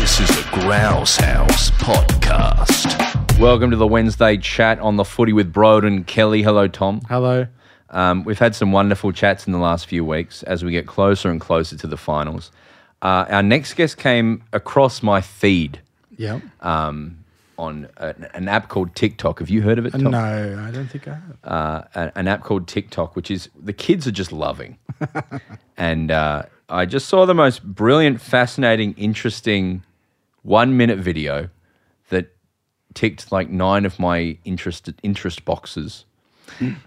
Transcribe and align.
This 0.00 0.18
is 0.20 0.28
the 0.28 0.48
Grouse 0.50 1.16
House 1.18 1.70
Podcast. 1.72 3.38
Welcome 3.38 3.70
to 3.70 3.76
the 3.76 3.86
Wednesday 3.86 4.38
chat 4.38 4.78
on 4.80 4.96
the 4.96 5.04
footy 5.04 5.32
with 5.34 5.52
Broden 5.52 6.06
Kelly. 6.06 6.42
Hello, 6.42 6.66
Tom. 6.68 7.02
Hello. 7.08 7.46
Um, 7.90 8.24
we've 8.24 8.38
had 8.38 8.54
some 8.54 8.72
wonderful 8.72 9.12
chats 9.12 9.46
in 9.46 9.52
the 9.52 9.58
last 9.58 9.86
few 9.86 10.04
weeks 10.04 10.42
as 10.44 10.64
we 10.64 10.72
get 10.72 10.86
closer 10.86 11.28
and 11.30 11.38
closer 11.40 11.76
to 11.76 11.86
the 11.86 11.96
finals. 11.98 12.50
Uh, 13.02 13.26
our 13.28 13.42
next 13.42 13.74
guest 13.74 13.98
came 13.98 14.42
across 14.54 15.02
my 15.02 15.20
feed 15.20 15.80
Yeah. 16.16 16.40
on 16.62 17.16
a, 17.98 18.14
an 18.34 18.48
app 18.48 18.68
called 18.68 18.94
TikTok. 18.94 19.38
Have 19.40 19.50
you 19.50 19.60
heard 19.62 19.78
of 19.78 19.84
it, 19.86 19.90
Tom? 19.92 20.02
no, 20.04 20.64
I 20.66 20.70
don't 20.70 20.88
think 20.88 21.06
I 21.08 21.14
have. 21.14 21.36
uh, 21.44 21.82
a- 21.94 22.12
an 22.18 22.26
app 22.26 22.42
called 22.42 22.66
TikTok, 22.66 23.14
which 23.16 23.30
is 23.30 23.48
the 23.58 23.74
kids 23.74 24.06
are 24.06 24.12
just 24.12 24.32
loving. 24.32 24.78
and 25.76 26.10
uh, 26.10 26.44
I 26.70 26.86
just 26.86 27.06
saw 27.06 27.26
the 27.26 27.34
most 27.34 27.62
brilliant, 27.62 28.20
fascinating, 28.22 28.94
interesting 28.94 29.82
one 30.42 30.76
minute 30.76 30.98
video 30.98 31.48
that 32.08 32.34
ticked 32.94 33.30
like 33.30 33.50
nine 33.50 33.84
of 33.84 33.98
my 33.98 34.36
interest 34.44 34.90
interest 35.02 35.44
boxes. 35.44 36.04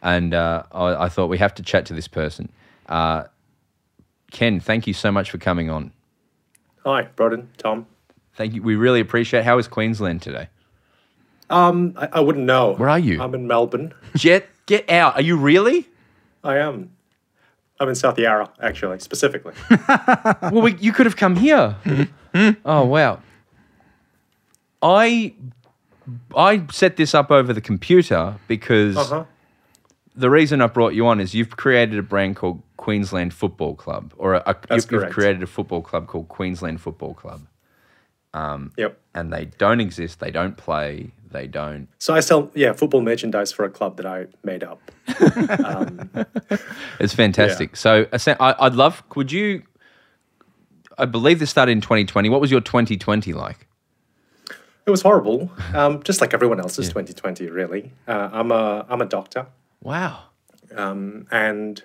and 0.01 0.33
uh, 0.33 0.63
I, 0.71 1.05
I 1.05 1.09
thought 1.09 1.27
we 1.27 1.37
have 1.37 1.53
to 1.55 1.63
chat 1.63 1.85
to 1.87 1.93
this 1.93 2.07
person. 2.07 2.51
Uh, 2.87 3.25
Ken, 4.31 4.59
thank 4.59 4.87
you 4.87 4.93
so 4.93 5.11
much 5.11 5.31
for 5.31 5.37
coming 5.37 5.69
on. 5.69 5.91
Hi, 6.83 7.07
Broden, 7.15 7.47
Tom. 7.57 7.85
Thank 8.35 8.55
you. 8.55 8.61
We 8.63 8.75
really 8.75 8.99
appreciate. 8.99 9.45
How 9.45 9.57
is 9.57 9.67
Queensland 9.67 10.21
today? 10.21 10.49
Um, 11.49 11.93
I, 11.97 12.09
I 12.13 12.19
wouldn't 12.19 12.45
know. 12.45 12.73
Where 12.73 12.89
are 12.89 12.99
you? 12.99 13.21
I'm 13.21 13.33
in 13.35 13.47
Melbourne. 13.47 13.93
Jet, 14.15 14.47
get 14.65 14.89
out. 14.89 15.15
Are 15.15 15.21
you 15.21 15.37
really? 15.37 15.87
I 16.43 16.57
am. 16.57 16.91
I'm 17.79 17.89
in 17.89 17.95
South 17.95 18.17
Yarra, 18.17 18.49
actually, 18.61 18.99
specifically. 18.99 19.53
well, 20.41 20.61
we, 20.61 20.75
you 20.75 20.91
could 20.91 21.05
have 21.05 21.15
come 21.15 21.35
here. 21.35 21.75
oh 22.65 22.85
wow! 22.85 23.19
I 24.83 25.33
I 26.35 26.63
set 26.71 26.97
this 26.97 27.15
up 27.15 27.31
over 27.31 27.53
the 27.53 27.61
computer 27.61 28.35
because 28.49 28.97
Uh-huh. 28.97 29.23
the 30.15 30.29
reason 30.29 30.61
I 30.61 30.67
brought 30.67 30.93
you 30.93 31.07
on 31.07 31.19
is 31.21 31.33
you've 31.33 31.55
created 31.57 31.97
a 31.97 32.03
brand 32.03 32.35
called 32.35 32.61
Queensland 32.77 33.33
Football 33.33 33.75
Club, 33.75 34.13
or 34.17 34.33
a, 34.35 34.43
a, 34.69 34.75
you've, 34.75 34.87
created 35.09 35.41
a 35.41 35.47
football 35.47 35.81
club 35.81 36.07
called 36.07 36.27
Queensland 36.27 36.81
Football 36.81 37.13
Club, 37.13 37.47
Yep. 38.77 38.99
and 39.15 39.31
they 39.31 39.45
don't 39.45 39.79
exist. 39.79 40.19
They 40.19 40.31
don't 40.31 40.57
play. 40.57 41.11
They 41.31 41.47
don't. 41.47 41.87
So 41.97 42.13
I 42.13 42.19
sell, 42.19 42.51
yeah, 42.53 42.73
football 42.73 43.01
merchandise 43.01 43.51
for 43.53 43.63
a 43.65 43.69
club 43.69 43.95
that 43.97 44.05
I 44.05 44.27
made 44.43 44.63
up. 44.63 44.79
It's 46.99 47.13
fantastic. 47.13 47.75
So 47.75 48.05
I, 48.11 48.55
I'd 48.59 48.75
love. 48.75 49.07
Could 49.09 49.31
you? 49.31 49.63
I 50.97 51.05
believe 51.05 51.39
this 51.39 51.49
started 51.49 51.71
in 51.71 51.81
2020. 51.81 52.29
What 52.29 52.39
was 52.41 52.51
your 52.51 52.61
2020 52.61 53.33
like? 53.33 53.67
It 54.85 54.91
was 54.91 55.01
horrible, 55.01 55.49
um, 55.73 56.03
just 56.03 56.19
like 56.21 56.33
everyone 56.33 56.59
else's 56.59 56.89
2020, 56.89 57.49
really. 57.49 57.91
Uh, 58.07 58.29
I'm 58.31 58.51
a 58.51 58.85
I'm 58.89 59.01
a 59.01 59.05
doctor, 59.05 59.47
Wow. 59.81 60.23
and 61.31 61.83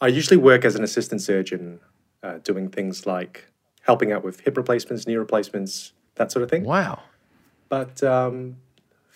I 0.00 0.06
usually 0.08 0.36
work 0.36 0.64
as 0.64 0.74
an 0.74 0.84
assistant 0.84 1.22
surgeon, 1.22 1.80
uh, 2.22 2.38
doing 2.38 2.68
things 2.68 3.06
like 3.06 3.46
helping 3.82 4.12
out 4.12 4.22
with 4.22 4.40
hip 4.40 4.56
replacements, 4.56 5.06
knee 5.06 5.16
replacements, 5.16 5.92
that 6.16 6.30
sort 6.30 6.42
of 6.42 6.50
thing. 6.50 6.64
Wow. 6.64 7.02
But 7.68 8.02
um, 8.02 8.56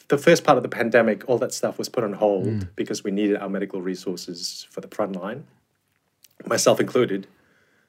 the 0.09 0.19
first 0.19 0.45
part 0.45 0.57
of 0.57 0.63
the 0.63 0.69
pandemic, 0.69 1.29
all 1.29 1.39
that 1.39 1.53
stuff 1.53 1.79
was 1.79 1.89
put 1.89 2.05
on 2.05 2.15
hold 2.15 2.75
because 2.77 3.05
we 3.05 3.11
needed 3.11 3.37
our 3.37 3.49
medical 3.49 3.81
resources 3.83 4.67
for 4.71 4.81
the 4.81 4.89
front 4.89 5.15
line, 5.17 5.45
myself 6.47 6.81
included. 6.81 7.27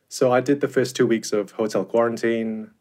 So 0.10 0.32
I 0.32 0.42
did 0.42 0.62
the 0.62 0.68
first 0.68 0.96
two 0.96 1.08
weeks 1.08 1.32
of 1.34 1.52
hotel 1.52 1.84
quarantine, 1.86 2.72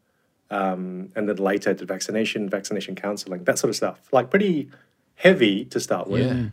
um, 0.53 1.09
and 1.15 1.27
then 1.27 1.37
later 1.37 1.73
did 1.73 1.87
vaccination, 1.87 2.49
vaccination 2.49 2.95
counseling, 2.95 3.43
that 3.45 3.57
sort 3.57 3.69
of 3.69 3.75
stuff. 3.75 3.99
Like 4.11 4.29
pretty 4.29 4.69
heavy 5.15 5.65
to 5.65 5.79
start 5.79 6.07
with. 6.07 6.25
Yeah. 6.27 6.49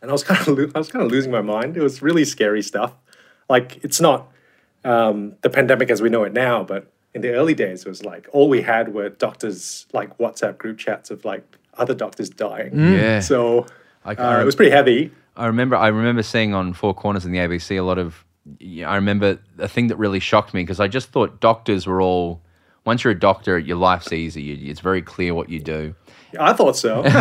And 0.00 0.10
I 0.10 0.12
was 0.12 0.24
kind 0.24 0.40
of 0.40 0.48
lo- 0.58 0.70
I 0.74 0.78
was 0.78 0.88
kind 0.90 1.04
of 1.04 1.10
losing 1.10 1.30
my 1.32 1.42
mind. 1.42 1.76
It 1.76 1.82
was 1.82 2.02
really 2.02 2.24
scary 2.24 2.62
stuff. 2.62 2.92
Like 3.48 3.78
it's 3.84 4.00
not 4.00 4.30
um, 4.84 5.34
the 5.42 5.50
pandemic 5.50 5.90
as 5.90 6.00
we 6.00 6.08
know 6.08 6.24
it 6.24 6.32
now, 6.32 6.62
but 6.64 6.90
in 7.14 7.20
the 7.20 7.32
early 7.34 7.54
days, 7.54 7.82
it 7.84 7.88
was 7.88 8.04
like 8.04 8.28
all 8.32 8.48
we 8.48 8.62
had 8.62 8.94
were 8.94 9.08
doctors 9.10 9.86
like 9.92 10.16
WhatsApp 10.18 10.58
group 10.58 10.78
chats 10.78 11.10
of 11.10 11.24
like 11.24 11.44
other 11.74 11.94
doctors 11.94 12.30
dying. 12.30 12.78
Yeah. 12.94 13.20
So 13.20 13.66
I- 14.04 14.14
uh, 14.14 14.40
it 14.40 14.44
was 14.44 14.56
pretty 14.56 14.72
heavy. 14.72 15.10
I 15.36 15.46
remember 15.46 15.76
I 15.76 15.88
remember 15.88 16.22
seeing 16.22 16.52
on 16.54 16.74
Four 16.74 16.94
Corners 16.94 17.24
in 17.24 17.32
the 17.32 17.38
ABC 17.38 17.78
a 17.78 17.82
lot 17.82 17.98
of 17.98 18.24
I 18.60 18.96
remember 18.96 19.38
a 19.58 19.68
thing 19.68 19.86
that 19.86 19.96
really 19.96 20.18
shocked 20.20 20.52
me 20.52 20.62
because 20.62 20.80
I 20.80 20.88
just 20.88 21.10
thought 21.10 21.40
doctors 21.40 21.86
were 21.86 22.02
all 22.02 22.40
once 22.84 23.04
you're 23.04 23.12
a 23.12 23.18
doctor 23.18 23.58
your 23.58 23.76
life's 23.76 24.12
easy 24.12 24.42
You- 24.42 24.70
it's 24.70 24.80
very 24.80 25.02
clear 25.02 25.34
what 25.34 25.48
you 25.48 25.60
do 25.60 25.94
I 26.40 26.54
thought 26.54 26.76
so. 26.76 27.02
and 27.04 27.14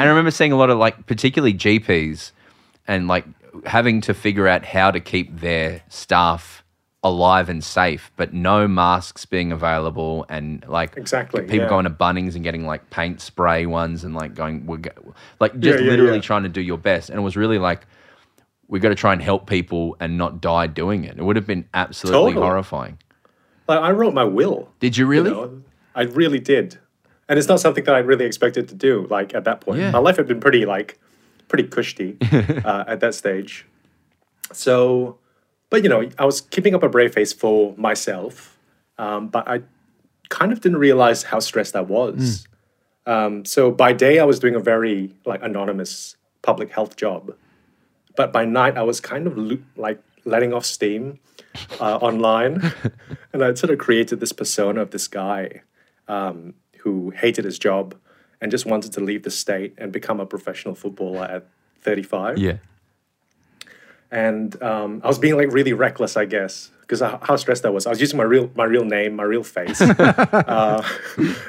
I 0.00 0.04
remember 0.04 0.30
seeing 0.30 0.52
a 0.52 0.56
lot 0.56 0.68
of 0.70 0.76
like 0.78 1.06
particularly 1.06 1.54
GPs 1.54 2.32
and 2.86 3.08
like 3.08 3.24
having 3.64 4.02
to 4.02 4.12
figure 4.14 4.46
out 4.46 4.64
how 4.64 4.90
to 4.90 5.00
keep 5.00 5.40
their 5.40 5.80
staff 5.88 6.62
alive 7.02 7.48
and 7.48 7.62
safe 7.64 8.10
but 8.16 8.34
no 8.34 8.68
masks 8.68 9.24
being 9.24 9.52
available 9.52 10.26
and 10.28 10.64
like 10.68 10.96
Exactly, 10.96 11.42
people 11.42 11.60
yeah. 11.60 11.68
going 11.68 11.84
to 11.84 11.90
Bunnings 11.90 12.34
and 12.34 12.44
getting 12.44 12.66
like 12.66 12.90
paint 12.90 13.20
spray 13.20 13.64
ones 13.66 14.04
and 14.04 14.14
like 14.14 14.34
going 14.34 14.66
we're 14.66 14.78
go- 14.78 15.14
like 15.40 15.58
just 15.58 15.78
Yeah, 15.78 15.84
yeah, 15.86 15.90
literally 15.92 16.20
trying 16.20 16.42
to 16.42 16.48
do 16.48 16.60
your 16.60 16.76
best 16.78 17.08
and 17.08 17.18
it 17.18 17.22
was 17.22 17.36
really 17.36 17.58
like 17.58 17.86
we've 18.66 18.82
got 18.82 18.90
to 18.90 18.94
try 18.94 19.12
and 19.14 19.22
help 19.22 19.48
people 19.48 19.96
and 19.98 20.18
not 20.18 20.42
die 20.42 20.66
doing 20.66 21.04
it. 21.04 21.16
It 21.16 21.24
would 21.24 21.36
have 21.36 21.46
been 21.46 21.66
absolutely 21.72 22.32
Totally. 22.34 22.46
horrifying. 22.46 22.98
Like 23.68 23.80
I 23.80 23.90
wrote 23.90 24.14
my 24.14 24.24
will. 24.24 24.68
Did 24.80 24.96
you 24.96 25.06
really? 25.06 25.30
You 25.30 25.36
know? 25.36 25.62
I 25.94 26.02
really 26.02 26.40
did. 26.40 26.78
And 27.28 27.38
it's 27.38 27.48
not 27.48 27.60
something 27.60 27.84
that 27.84 27.94
I 27.94 27.98
really 27.98 28.24
expected 28.24 28.68
to 28.68 28.74
do. 28.74 29.06
Like 29.10 29.34
at 29.34 29.44
that 29.44 29.60
point, 29.60 29.80
Yeah. 29.80 29.90
my 29.90 29.98
life 29.98 30.16
had 30.16 30.26
been 30.26 30.40
pretty 30.40 30.64
like 30.66 30.98
pretty 31.48 31.64
cushy 31.68 32.16
uh, 32.64 32.84
at 32.86 33.00
that 33.00 33.14
stage. 33.14 33.66
So, 34.52 35.18
but 35.70 35.82
you 35.82 35.88
know, 35.88 36.08
I 36.18 36.24
was 36.24 36.40
keeping 36.40 36.74
up 36.74 36.82
a 36.82 36.88
brave 36.88 37.12
face 37.12 37.32
for 37.32 37.74
myself, 37.76 38.58
um, 38.96 39.28
but 39.28 39.46
I 39.48 39.62
kind 40.30 40.52
of 40.52 40.60
didn't 40.60 40.78
realize 40.78 41.24
how 41.24 41.38
stressed 41.40 41.76
I 41.76 41.80
was. 41.82 42.46
Um, 43.06 43.44
so 43.44 43.70
by 43.70 43.92
day, 43.92 44.18
I 44.18 44.24
was 44.24 44.38
doing 44.38 44.54
a 44.54 44.60
very 44.60 45.14
like 45.26 45.42
anonymous 45.42 46.16
public 46.42 46.70
health 46.70 46.96
job, 46.96 47.34
but 48.16 48.32
by 48.32 48.44
night, 48.44 48.76
I 48.76 48.82
was 48.82 49.00
kind 49.00 49.26
of 49.26 49.36
lo- 49.36 49.58
like 49.76 50.00
letting 50.24 50.52
off 50.52 50.64
steam 50.66 51.18
uh, 51.80 51.96
online, 51.96 52.72
and 53.32 53.42
I'd 53.44 53.58
sort 53.58 53.70
of 53.70 53.78
created 53.78 54.20
this 54.20 54.32
persona 54.32 54.80
of 54.82 54.90
this 54.90 55.08
guy 55.08 55.62
um, 56.08 56.54
who 56.78 57.10
hated 57.10 57.44
his 57.44 57.58
job 57.58 57.94
and 58.40 58.50
just 58.50 58.66
wanted 58.66 58.92
to 58.92 59.00
leave 59.00 59.22
the 59.24 59.30
state 59.30 59.74
and 59.78 59.92
become 59.92 60.20
a 60.20 60.26
professional 60.26 60.74
footballer 60.74 61.24
at 61.24 61.46
35 61.82 62.38
Yeah. 62.38 62.58
and 64.10 64.60
um, 64.62 65.00
I 65.04 65.08
was 65.08 65.18
being 65.18 65.36
like 65.36 65.52
really 65.52 65.72
reckless, 65.72 66.16
I 66.16 66.24
guess, 66.24 66.70
because 66.80 67.00
how 67.00 67.36
stressed 67.36 67.66
I 67.66 67.70
was. 67.70 67.86
I 67.86 67.90
was 67.90 68.00
using 68.00 68.16
my 68.16 68.24
real 68.24 68.50
my 68.54 68.64
real 68.64 68.84
name, 68.84 69.16
my 69.16 69.22
real 69.24 69.42
face, 69.44 69.80
uh, 69.82 70.82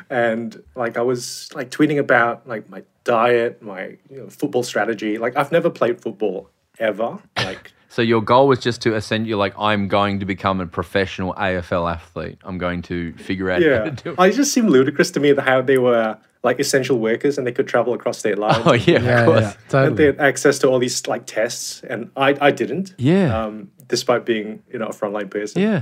and 0.10 0.62
like 0.76 0.98
I 0.98 1.02
was 1.02 1.50
like 1.56 1.70
tweeting 1.72 2.00
about 2.00 2.46
like 2.48 2.70
my 2.70 2.84
diet, 3.06 3.62
my 3.62 3.98
you 4.10 4.18
know, 4.18 4.30
football 4.30 4.64
strategy. 4.64 5.18
Like 5.18 5.38
I've 5.38 5.52
never 5.52 5.70
played 5.70 6.02
football 6.02 6.50
ever. 6.80 7.20
Like 7.38 7.72
So 7.92 8.02
your 8.04 8.22
goal 8.22 8.48
was 8.48 8.60
just 8.60 8.82
to 8.84 8.96
ascend 8.96 9.28
You're 9.28 9.38
like 9.38 9.54
I'm 9.58 9.88
going 9.88 10.20
to 10.20 10.26
become 10.26 10.62
a 10.62 10.68
professional 10.68 11.34
AFL 11.34 11.92
athlete. 11.92 12.38
I'm 12.44 12.58
going 12.58 12.82
to 12.84 13.14
figure 13.14 13.50
out 13.50 13.62
how 13.62 13.68
yeah, 13.68 13.84
to 13.84 13.92
do 13.92 14.16
it. 14.18 14.20
it 14.20 14.34
just 14.36 14.54
seemed 14.54 14.70
ludicrous 14.70 15.12
to 15.12 15.20
me 15.20 15.32
that 15.34 15.42
how 15.42 15.62
they 15.62 15.78
were 15.80 16.18
like 16.44 16.60
essential 16.60 16.98
workers 17.00 17.38
and 17.38 17.46
they 17.46 17.52
could 17.52 17.68
travel 17.68 17.94
across 17.94 18.20
state 18.20 18.38
lines. 18.38 18.64
Oh 18.66 18.74
yeah, 18.74 19.02
Yeah, 19.02 19.20
of 19.22 19.26
course. 19.26 19.42
yeah, 19.42 19.50
And 19.52 19.70
totally. 19.70 19.96
they 19.98 20.06
had 20.06 20.20
access 20.20 20.60
to 20.60 20.68
all 20.70 20.80
these 20.80 21.06
like 21.08 21.26
tests, 21.26 21.82
and 21.84 22.12
I 22.16 22.36
I 22.40 22.52
didn't. 22.52 22.94
Yeah. 22.98 23.44
Um, 23.46 23.72
despite 23.88 24.24
being 24.26 24.62
you 24.72 24.78
know 24.80 24.86
a 24.88 24.94
frontline 24.94 25.30
person. 25.30 25.62
Yeah. 25.62 25.82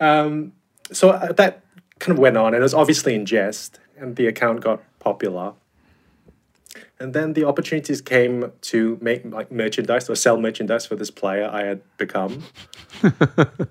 Um, 0.00 0.52
so 0.90 1.10
uh, 1.10 1.32
that 1.32 1.62
kind 1.98 2.12
of 2.12 2.18
went 2.18 2.36
on 2.36 2.48
and 2.48 2.56
it 2.56 2.60
was 2.60 2.74
obviously 2.74 3.14
in 3.14 3.24
jest 3.26 3.80
and 3.98 4.16
the 4.16 4.26
account 4.26 4.60
got 4.60 4.82
popular 4.98 5.54
and 6.98 7.12
then 7.14 7.34
the 7.34 7.44
opportunities 7.44 8.00
came 8.00 8.50
to 8.62 8.98
make 9.02 9.24
like 9.24 9.52
merchandise 9.52 10.08
or 10.08 10.14
sell 10.14 10.38
merchandise 10.40 10.86
for 10.86 10.96
this 10.96 11.10
player 11.10 11.48
i 11.52 11.62
had 11.64 11.80
become. 11.98 12.42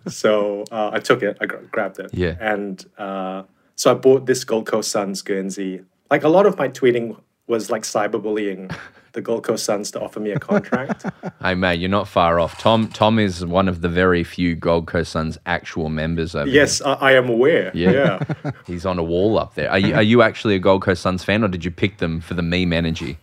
So 0.07 0.63
uh, 0.71 0.91
i 0.93 0.99
took 0.99 1.23
it 1.23 1.37
i 1.41 1.45
gra- 1.45 1.63
grabbed 1.71 1.99
it. 1.99 2.11
Yeah. 2.13 2.35
and 2.39 2.83
uh, 2.97 3.43
so 3.75 3.91
i 3.91 3.93
bought 3.93 4.25
this 4.25 4.43
gold 4.43 4.65
coast 4.67 4.91
suns 4.91 5.21
guernsey 5.21 5.81
like 6.11 6.23
a 6.23 6.29
lot 6.29 6.45
of 6.45 6.57
my 6.57 6.67
tweeting 6.69 7.19
was 7.47 7.69
like 7.69 7.83
cyberbullying 7.83 8.75
the 9.15 9.21
gold 9.21 9.43
coast 9.43 9.65
suns 9.65 9.89
to 9.91 9.99
offer 9.99 10.19
me 10.19 10.29
a 10.31 10.39
contract 10.39 11.03
Hey 11.41 11.55
mate, 11.55 11.79
you're 11.79 11.89
not 11.89 12.07
far 12.07 12.39
off. 12.39 12.57
Tom 12.59 12.87
Tom 12.89 13.17
is 13.17 13.43
one 13.45 13.67
of 13.67 13.81
the 13.81 13.89
very 13.89 14.23
few 14.23 14.55
Gold 14.55 14.85
Coast 14.87 15.11
Suns 15.11 15.37
actual 15.45 15.89
members 15.89 16.35
over 16.35 16.47
yes 16.49 16.81
I, 16.81 16.93
I 16.93 17.11
am 17.13 17.29
aware 17.29 17.71
Yeah. 17.73 18.19
yeah. 18.43 18.51
He's 18.67 18.85
on 18.85 18.99
a 18.99 19.03
wall 19.03 19.39
up 19.39 19.55
there. 19.55 19.69
Are 19.71 19.79
you, 19.79 19.95
are 19.95 20.03
you 20.03 20.21
actually 20.21 20.55
a 20.55 20.59
Gold 20.59 20.81
Coast 20.83 21.01
Suns 21.01 21.23
fan 21.23 21.43
or 21.43 21.47
did 21.47 21.65
you 21.65 21.71
pick 21.71 21.97
them 21.97 22.21
for 22.21 22.33
the 22.35 22.41
meme 22.43 22.71
energy? 22.73 23.17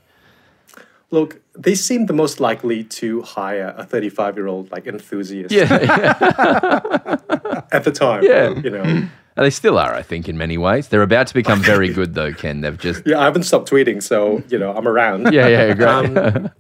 Look, 1.11 1.41
they 1.55 1.75
seem 1.75 2.07
the 2.07 2.15
most 2.15 2.41
likely 2.41 2.85
to 2.85 3.21
hire 3.23 3.75
a 3.77 3.85
35 3.85 4.37
year 4.37 4.47
old 4.47 4.71
like 4.73 4.87
enthusiast 4.87 5.53
Yeah. 5.53 5.69
at 7.71 7.85
the 7.85 7.93
time. 7.93 8.23
Yeah. 8.25 8.51
You 8.59 8.71
know, 8.71 9.09
They 9.37 9.51
still 9.51 9.79
are, 9.79 9.95
I 9.95 10.03
think, 10.03 10.29
in 10.29 10.37
many 10.37 10.59
ways. 10.59 10.89
They're 10.89 11.03
about 11.03 11.27
to 11.29 11.35
become 11.35 11.61
very 11.63 11.89
good, 11.99 12.15
though, 12.15 12.33
Ken. 12.33 12.61
They've 12.61 12.79
just. 12.79 13.07
Yeah, 13.07 13.19
I 13.21 13.25
haven't 13.25 13.45
stopped 13.45 13.71
tweeting, 13.71 14.03
so 14.03 14.43
you 14.49 14.59
know 14.59 14.73
I'm 14.75 14.87
around. 14.87 15.33
Yeah, 15.33 15.49
yeah, 15.49 15.73
great. 15.75 16.51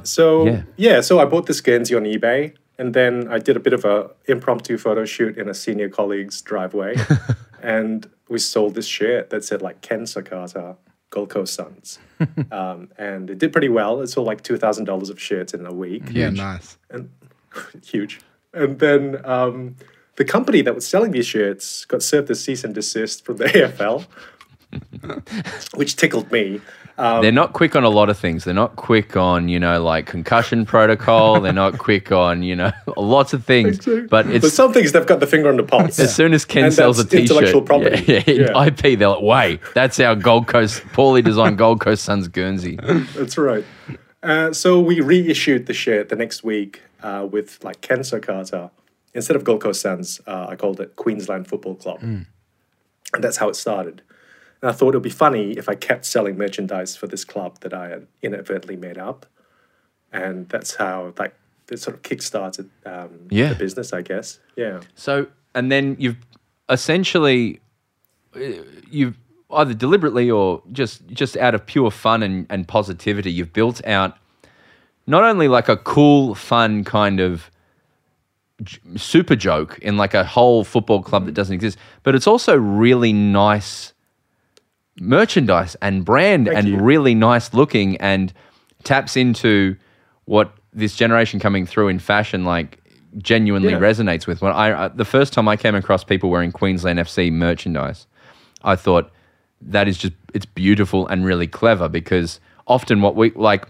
So 0.04 0.46
Yeah. 0.46 0.62
yeah. 0.76 1.00
so 1.00 1.18
I 1.20 1.24
bought 1.24 1.46
this 1.46 1.60
Guernsey 1.60 1.94
on 1.94 2.04
eBay, 2.04 2.54
and 2.78 2.94
then 2.94 3.28
I 3.30 3.38
did 3.38 3.56
a 3.56 3.60
bit 3.60 3.72
of 3.72 3.84
a 3.84 4.10
impromptu 4.26 4.78
photo 4.78 5.04
shoot 5.04 5.36
in 5.38 5.48
a 5.48 5.54
senior 5.54 5.88
colleague's 5.88 6.40
driveway, 6.42 6.96
and 7.62 8.08
we 8.28 8.38
sold 8.38 8.74
this 8.74 8.86
shirt 8.86 9.30
that 9.30 9.44
said 9.44 9.62
like 9.62 9.80
Ken 9.82 10.02
Sakata, 10.02 10.76
Gold 11.10 11.30
Coast 11.30 11.54
Suns, 11.54 11.98
um, 12.50 12.88
and 12.98 13.30
it 13.30 13.38
did 13.38 13.52
pretty 13.52 13.68
well. 13.68 14.00
It 14.00 14.08
sold 14.08 14.26
like 14.26 14.42
two 14.42 14.56
thousand 14.56 14.84
dollars 14.86 15.10
of 15.10 15.20
shirts 15.20 15.54
in 15.54 15.64
a 15.66 15.72
week. 15.72 16.04
Yeah, 16.10 16.30
nice. 16.30 16.78
and 16.90 17.10
huge. 17.84 18.20
And 18.52 18.78
then 18.78 19.20
um, 19.26 19.76
the 20.16 20.24
company 20.24 20.62
that 20.62 20.74
was 20.74 20.86
selling 20.86 21.12
these 21.12 21.26
shirts 21.26 21.84
got 21.84 22.02
served 22.02 22.30
a 22.30 22.34
cease 22.34 22.64
and 22.64 22.74
desist 22.74 23.24
from 23.24 23.36
the 23.36 23.44
AFL, 23.46 24.06
which 25.74 25.96
tickled 25.96 26.30
me. 26.32 26.60
Um, 26.98 27.20
They're 27.20 27.30
not 27.30 27.52
quick 27.52 27.76
on 27.76 27.84
a 27.84 27.90
lot 27.90 28.08
of 28.08 28.18
things. 28.18 28.44
They're 28.44 28.54
not 28.54 28.76
quick 28.76 29.18
on, 29.18 29.50
you 29.50 29.60
know, 29.60 29.82
like 29.82 30.06
concussion 30.06 30.64
protocol. 30.64 31.40
They're 31.42 31.52
not 31.52 31.76
quick 31.76 32.10
on, 32.10 32.42
you 32.42 32.56
know, 32.56 32.72
lots 32.96 33.34
of 33.34 33.44
things. 33.44 33.84
But 33.84 34.08
but 34.08 34.26
it's 34.28 34.50
some 34.54 34.72
things 34.72 34.92
they've 34.92 35.06
got 35.06 35.20
the 35.20 35.26
finger 35.26 35.50
on 35.50 35.58
the 35.58 35.62
pulse. 35.62 35.98
as 35.98 36.14
soon 36.14 36.32
as 36.32 36.46
Ken 36.46 36.64
And 36.64 36.72
sells 36.74 36.98
a 36.98 37.04
t-shirt, 37.04 37.20
intellectual 37.20 37.60
property. 37.60 38.02
Yeah, 38.10 38.22
yeah, 38.26 38.50
Yeah. 38.54 38.64
IP, 38.64 38.98
they're 38.98 39.08
like, 39.08 39.20
wait, 39.22 39.60
that's 39.74 40.00
our 40.00 40.16
Gold 40.16 40.46
Coast, 40.46 40.82
poorly 40.94 41.20
designed 41.20 41.58
Gold 41.58 41.80
Coast 41.80 42.02
Suns 42.02 42.28
Guernsey. 42.28 42.78
That's 43.14 43.36
right. 43.36 43.64
Uh, 44.22 44.54
so 44.54 44.80
we 44.80 45.00
reissued 45.00 45.66
the 45.66 45.74
shirt 45.74 46.08
the 46.08 46.16
next 46.16 46.42
week 46.42 46.80
uh, 47.02 47.28
with 47.30 47.62
like 47.62 47.82
Ken 47.82 47.98
Sakata. 48.00 48.70
Instead 49.16 49.34
of 49.36 49.44
Gold 49.44 49.60
Coast 49.62 49.80
Suns, 49.80 50.20
uh, 50.26 50.46
I 50.50 50.56
called 50.56 50.78
it 50.80 50.94
Queensland 50.96 51.48
Football 51.48 51.74
Club. 51.76 52.00
And 52.02 52.26
that's 53.24 53.38
how 53.38 53.48
it 53.48 53.56
started. 53.56 54.02
And 54.62 54.70
I 54.70 54.72
thought 54.74 54.94
it 54.94 54.98
would 54.98 55.02
be 55.02 55.10
funny 55.10 55.52
if 55.52 55.68
I 55.68 55.74
kept 55.74 56.04
selling 56.04 56.36
merchandise 56.36 56.96
for 56.96 57.06
this 57.06 57.24
club 57.24 57.60
that 57.60 57.72
I 57.72 57.88
had 57.88 58.06
inadvertently 58.22 58.76
made 58.76 58.98
up. 58.98 59.26
And 60.12 60.48
that's 60.48 60.76
how 60.76 61.14
like 61.18 61.34
it 61.70 61.78
sort 61.80 61.96
of 61.96 62.02
kickstarted 62.02 62.68
um, 62.84 63.26
Yeah. 63.30 63.50
the 63.50 63.54
business, 63.54 63.92
I 63.92 64.02
guess. 64.02 64.38
Yeah. 64.56 64.80
So, 64.94 65.26
and 65.54 65.70
then 65.72 65.96
you've 65.98 66.16
essentially, 66.68 67.60
uh, 68.34 68.40
you've 68.90 69.16
either 69.50 69.74
deliberately 69.74 70.30
or 70.30 70.62
just 70.72 71.06
just 71.08 71.36
out 71.36 71.54
of 71.54 71.64
pure 71.66 71.90
fun 71.90 72.22
and, 72.22 72.46
and 72.50 72.66
positivity, 72.68 73.30
you've 73.32 73.52
built 73.52 73.84
out 73.86 74.16
not 75.06 75.22
only 75.24 75.48
like 75.48 75.68
a 75.68 75.76
cool, 75.76 76.34
fun 76.34 76.82
kind 76.84 77.20
of 77.20 77.50
super 78.96 79.36
joke 79.36 79.78
in 79.80 79.96
like 79.96 80.14
a 80.14 80.24
whole 80.24 80.64
football 80.64 81.02
club 81.02 81.26
that 81.26 81.32
doesn't 81.34 81.54
exist, 81.54 81.76
but 82.02 82.14
it's 82.14 82.26
also 82.26 82.56
really 82.56 83.12
nice 83.12 83.92
merchandise 84.98 85.76
and 85.82 86.04
brand 86.04 86.46
Thank 86.46 86.58
and 86.58 86.68
you. 86.68 86.78
really 86.78 87.14
nice 87.14 87.52
looking 87.52 87.96
and 87.98 88.32
taps 88.84 89.16
into 89.16 89.76
what 90.24 90.52
this 90.72 90.96
generation 90.96 91.38
coming 91.38 91.66
through 91.66 91.88
in 91.88 91.98
fashion 91.98 92.44
like 92.44 92.78
genuinely 93.18 93.70
Yeah. 93.72 93.78
resonates 93.78 94.26
with. 94.26 94.40
When 94.42 94.52
I, 94.52 94.84
I 94.84 94.88
the 94.88 95.04
first 95.04 95.32
time 95.32 95.48
I 95.48 95.56
came 95.56 95.74
across 95.74 96.04
people 96.04 96.30
wearing 96.30 96.52
Queensland 96.52 96.98
FC 96.98 97.30
merchandise, 97.32 98.06
I 98.64 98.76
thought 98.76 99.10
that 99.60 99.88
is 99.88 99.98
just 99.98 100.12
it's 100.34 100.46
beautiful 100.46 101.06
and 101.08 101.24
really 101.24 101.46
clever 101.46 101.88
because 101.88 102.40
often 102.66 103.00
what 103.00 103.16
we 103.16 103.30
like 103.32 103.66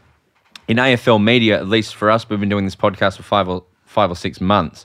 in 0.68 0.78
AFL 0.78 1.22
media, 1.22 1.56
at 1.58 1.68
least 1.68 1.94
for 1.94 2.10
us, 2.10 2.28
we've 2.28 2.40
been 2.40 2.48
doing 2.48 2.64
this 2.64 2.74
podcast 2.76 3.16
for 3.16 3.22
five 3.22 3.48
or 3.48 3.64
five 3.96 4.10
or 4.10 4.14
six 4.14 4.42
months. 4.42 4.84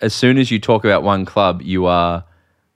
As 0.00 0.14
soon 0.14 0.38
as 0.38 0.50
you 0.50 0.58
talk 0.58 0.82
about 0.82 1.02
one 1.02 1.26
club, 1.26 1.60
you 1.60 1.84
are 1.84 2.24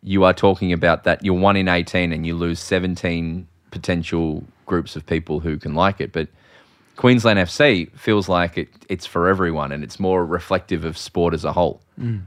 you 0.02 0.22
are 0.24 0.34
talking 0.34 0.74
about 0.74 1.04
that 1.04 1.24
you're 1.24 1.40
one 1.48 1.56
in 1.56 1.68
eighteen 1.68 2.12
and 2.12 2.26
you 2.26 2.34
lose 2.36 2.60
seventeen 2.60 3.48
potential 3.70 4.44
groups 4.66 4.94
of 4.94 5.06
people 5.06 5.40
who 5.40 5.56
can 5.56 5.74
like 5.74 6.02
it. 6.02 6.12
But 6.12 6.28
Queensland 6.96 7.38
FC 7.38 7.90
feels 7.98 8.28
like 8.28 8.58
it, 8.58 8.68
it's 8.90 9.06
for 9.06 9.26
everyone 9.26 9.72
and 9.72 9.82
it's 9.82 9.98
more 9.98 10.24
reflective 10.24 10.84
of 10.84 10.98
sport 10.98 11.32
as 11.32 11.44
a 11.44 11.52
whole. 11.52 11.80
Mm. 11.98 12.22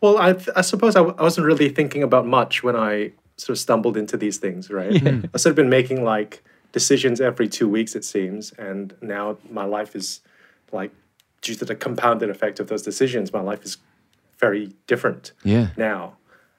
Well, 0.00 0.16
I, 0.16 0.34
I 0.56 0.62
suppose 0.62 0.96
I, 0.96 1.00
w- 1.00 1.16
I 1.18 1.22
wasn't 1.22 1.46
really 1.46 1.68
thinking 1.68 2.02
about 2.02 2.26
much 2.26 2.62
when 2.62 2.76
I 2.76 3.12
sort 3.36 3.50
of 3.50 3.58
stumbled 3.58 3.96
into 3.96 4.16
these 4.16 4.38
things, 4.38 4.70
right? 4.70 4.90
Mm-hmm. 4.90 5.26
I've 5.34 5.40
sort 5.40 5.50
of 5.50 5.56
been 5.56 5.68
making 5.68 6.02
like 6.02 6.42
decisions 6.72 7.20
every 7.20 7.48
two 7.48 7.68
weeks, 7.68 7.94
it 7.94 8.04
seems. 8.04 8.52
And 8.52 8.94
now 9.00 9.36
my 9.50 9.64
life 9.64 9.94
is 9.94 10.20
like, 10.72 10.92
due 11.42 11.54
to 11.54 11.64
the 11.64 11.74
compounded 11.74 12.30
effect 12.30 12.60
of 12.60 12.68
those 12.68 12.82
decisions, 12.82 13.32
my 13.32 13.40
life 13.40 13.64
is 13.64 13.78
very 14.38 14.72
different 14.86 15.32
Yeah. 15.44 15.68
now. 15.76 16.16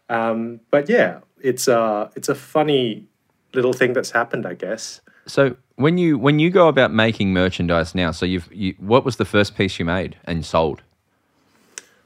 Um, 0.09 0.59
but 0.71 0.89
yeah, 0.89 1.19
it's 1.41 1.67
a, 1.67 2.09
it's 2.15 2.29
a 2.29 2.35
funny 2.35 3.05
little 3.53 3.73
thing 3.73 3.93
that's 3.93 4.11
happened, 4.11 4.45
I 4.45 4.53
guess. 4.55 5.01
So 5.27 5.55
when 5.75 5.97
you 5.97 6.17
when 6.17 6.39
you 6.39 6.49
go 6.49 6.67
about 6.67 6.91
making 6.91 7.33
merchandise 7.33 7.93
now, 7.93 8.11
so 8.11 8.25
you've 8.25 8.49
you, 8.51 8.73
what 8.79 9.05
was 9.05 9.17
the 9.17 9.25
first 9.25 9.55
piece 9.55 9.77
you 9.77 9.85
made 9.85 10.17
and 10.25 10.43
sold? 10.43 10.81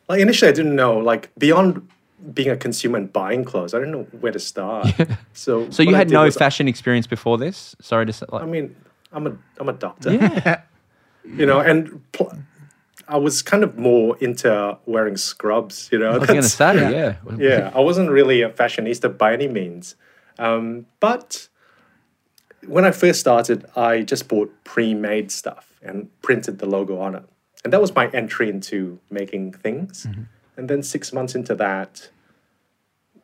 Like 0.10 0.20
initially, 0.20 0.50
I 0.50 0.54
didn't 0.54 0.76
know, 0.76 0.98
like 0.98 1.32
beyond 1.38 1.88
being 2.34 2.50
a 2.50 2.58
consumer 2.58 2.98
and 2.98 3.12
buying 3.12 3.46
clothes, 3.46 3.74
I 3.74 3.80
didn't 3.80 3.94
know 3.94 4.04
where 4.20 4.32
to 4.34 4.40
start. 4.40 4.88
So, 5.34 5.70
So 5.72 5.82
you 5.84 5.96
had 5.96 6.10
no 6.10 6.24
was- 6.24 6.36
fashion 6.36 6.68
experience 6.68 7.08
before 7.08 7.38
this? 7.38 7.76
Sorry 7.82 8.06
to 8.06 8.14
say. 8.14 8.26
Like, 8.30 8.44
I 8.44 8.46
mean, 8.46 8.76
I'm 9.14 9.28
a 9.28 9.38
I'm 9.58 9.70
a 9.70 9.74
doctor. 9.74 10.14
yeah. 10.14 10.62
you 11.26 11.46
know, 11.46 11.60
and 11.62 12.02
pl- 12.12 12.34
I 13.08 13.18
was 13.18 13.42
kind 13.42 13.64
of 13.64 13.78
more 13.78 14.18
into 14.18 14.78
wearing 14.86 15.18
scrubs, 15.18 15.90
you 15.92 16.00
know. 16.00 16.12
I 16.12 16.18
was 16.18 16.28
going 16.28 16.42
to 16.42 16.48
say, 16.48 16.92
yeah. 16.92 17.16
yeah, 17.38 17.72
I 17.76 17.80
wasn't 17.80 18.10
really 18.10 18.42
a 18.42 18.50
fashionista 18.50 19.18
by 19.18 19.34
any 19.34 19.48
means. 19.48 19.96
Um, 20.40 20.86
but 21.00 21.50
when 22.68 22.86
I 22.86 22.92
first 22.92 23.20
started, 23.20 23.66
I 23.76 24.02
just 24.02 24.28
bought 24.28 24.54
pre-made 24.64 25.32
stuff 25.32 25.74
and 25.82 26.10
printed 26.22 26.60
the 26.60 26.66
logo 26.66 27.00
on 27.00 27.16
it. 27.16 27.24
And 27.64 27.74
that 27.74 27.82
was 27.82 27.94
my 27.94 28.08
entry 28.10 28.50
into 28.50 29.00
making 29.10 29.54
things. 29.54 30.06
And 30.58 30.70
then 30.70 30.84
six 30.84 31.12
months 31.14 31.36
into 31.36 31.56
that, 31.56 32.10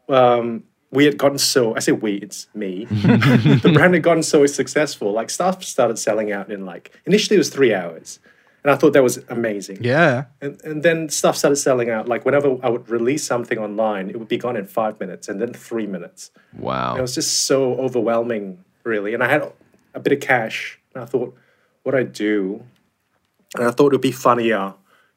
um, 0.07 0.63
we 0.92 1.06
had 1.06 1.18
gotten 1.18 1.38
so, 1.38 1.75
I 1.75 1.80
say 1.80 1.92
we, 1.92 2.13
it's 2.16 2.48
me. 2.54 2.86
the 2.86 3.71
brand 3.74 3.94
had 3.94 4.04
gotten 4.04 4.24
so 4.24 4.45
successful. 4.45 5.12
Like 5.12 5.30
stuff 5.30 5.63
started 5.63 6.00
selling 6.00 6.31
out 6.31 6.51
in 6.51 6.66
like, 6.66 6.98
initially 7.06 7.36
it 7.36 7.39
was 7.39 7.50
three 7.50 7.74
hours. 7.74 8.19
And 8.63 8.71
I 8.71 8.75
thought 8.75 8.94
that 8.94 9.03
was 9.03 9.19
amazing. 9.29 9.77
Yeah. 9.81 10.25
And, 10.41 10.61
and 10.63 10.83
then 10.83 11.09
stuff 11.09 11.38
started 11.38 11.56
selling 11.56 11.89
out. 11.89 12.07
Like 12.07 12.25
whenever 12.25 12.57
I 12.61 12.69
would 12.69 12.89
release 12.89 13.23
something 13.23 13.57
online, 13.57 14.09
it 14.09 14.17
would 14.17 14.27
be 14.27 14.38
gone 14.38 14.57
in 14.57 14.65
five 14.65 15.00
minutes 15.00 15.29
and 15.29 15.41
then 15.41 15.53
three 15.53 15.88
minutes. 15.88 16.31
Wow. 16.57 16.97
It 16.97 17.01
was 17.01 17.16
just 17.16 17.45
so 17.45 17.75
overwhelming, 17.75 18.63
really. 18.83 19.13
And 19.13 19.23
I 19.23 19.30
had 19.30 19.51
a 19.94 19.99
bit 19.99 20.11
of 20.11 20.19
cash. 20.19 20.80
And 20.94 21.04
I 21.04 21.06
thought, 21.06 21.35
what 21.83 21.95
I 21.95 22.04
do? 22.04 22.63
And 23.56 23.66
I 23.66 23.71
thought 23.71 23.87
it 23.87 23.95
would 23.95 24.01
be 24.01 24.11
funnier 24.11 24.73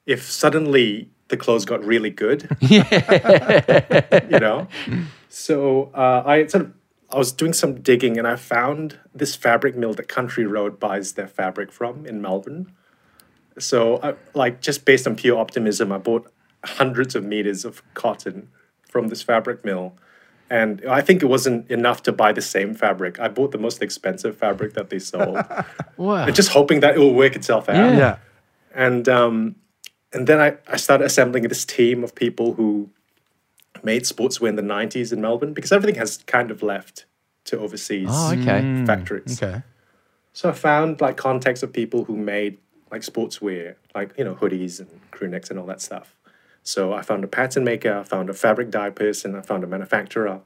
if 0.07 0.31
suddenly 0.31 1.11
the 1.29 1.37
clothes 1.37 1.65
got 1.65 1.85
really 1.85 2.11
good. 2.11 2.49
you 2.61 2.79
know? 4.39 4.69
So 5.29 5.91
uh, 5.95 6.23
I 6.25 6.47
sort 6.47 6.65
of 6.67 6.73
I 7.13 7.19
was 7.19 7.31
doing 7.31 7.53
some 7.53 7.81
digging 7.81 8.17
and 8.17 8.27
I 8.27 8.37
found 8.37 8.99
this 9.15 9.37
fabric 9.37 9.77
mill 9.77 9.93
that 9.95 10.09
Country 10.09 10.47
Road 10.47 10.81
buys 10.81 11.13
their 11.13 11.29
fabric 11.29 11.71
from 11.71 12.07
in 12.07 12.23
Melbourne. 12.23 12.73
So, 13.59 14.01
I, 14.03 14.15
like, 14.35 14.61
just 14.61 14.85
based 14.85 15.07
on 15.07 15.17
pure 15.17 15.39
optimism, 15.39 15.93
I 15.93 15.99
bought 15.99 16.31
hundreds 16.65 17.15
of 17.15 17.25
meters 17.25 17.65
of 17.65 17.83
cotton 17.95 18.49
from 18.89 19.09
this 19.09 19.23
fabric 19.23 19.65
mill. 19.65 19.95
And 20.51 20.85
I 20.87 21.01
think 21.01 21.23
it 21.23 21.27
wasn't 21.27 21.71
enough 21.71 22.03
to 22.05 22.13
buy 22.13 22.33
the 22.33 22.43
same 22.43 22.75
fabric. 22.75 23.19
I 23.19 23.29
bought 23.29 23.53
the 23.53 23.59
most 23.59 23.83
expensive 23.83 24.37
fabric 24.37 24.75
that 24.75 24.91
they 24.91 24.99
sold, 24.99 25.39
wow. 25.97 26.29
just 26.31 26.51
hoping 26.51 26.81
that 26.81 26.95
it 26.95 26.99
will 26.99 27.15
work 27.15 27.35
itself 27.35 27.69
out. 27.71 27.77
Yeah. 27.77 27.97
Yeah. 27.97 28.17
And 28.75 29.09
um, 29.09 29.57
and 30.13 30.27
then 30.27 30.41
I, 30.41 30.57
I 30.69 30.77
started 30.77 31.05
assembling 31.05 31.45
this 31.45 31.65
team 31.65 32.05
of 32.05 32.15
people 32.15 32.55
who 32.55 32.91
made 33.83 34.03
sportswear 34.03 34.49
in 34.51 34.57
the 34.57 34.63
90s 34.63 35.13
in 35.13 35.21
Melbourne 35.23 35.55
because 35.55 35.73
everything 35.73 35.99
has 35.99 36.19
kind 36.27 36.51
of 36.51 36.63
left 36.63 37.07
to 37.45 37.59
overseas 37.59 38.09
Oh, 38.11 38.33
okay. 38.35 38.85
factories. 38.87 39.43
Okay. 39.43 39.63
So 40.35 40.51
I 40.51 40.53
found 40.53 41.01
like 41.01 41.17
contacts 41.17 41.63
of 41.63 41.73
people 41.73 42.05
who 42.05 42.17
made 42.17 42.59
like 42.93 43.01
sportswear, 43.03 43.75
like 43.95 44.13
you 44.17 44.25
know 44.25 44.35
hoodies 44.37 44.79
and 44.79 44.89
crew 45.11 45.27
necks 45.29 45.51
and 45.51 45.59
all 45.59 45.67
that 45.67 45.81
stuff. 45.81 46.15
So 46.63 46.93
I 46.93 47.03
found 47.03 47.25
a 47.25 47.27
pattern 47.27 47.65
maker, 47.65 47.99
I 47.99 48.03
found 48.05 48.31
a 48.31 48.35
fabric 48.35 48.71
dye 48.71 48.91
person, 48.91 49.35
I 49.35 49.41
found 49.41 49.65
a 49.65 49.67
manufacturer, 49.67 50.41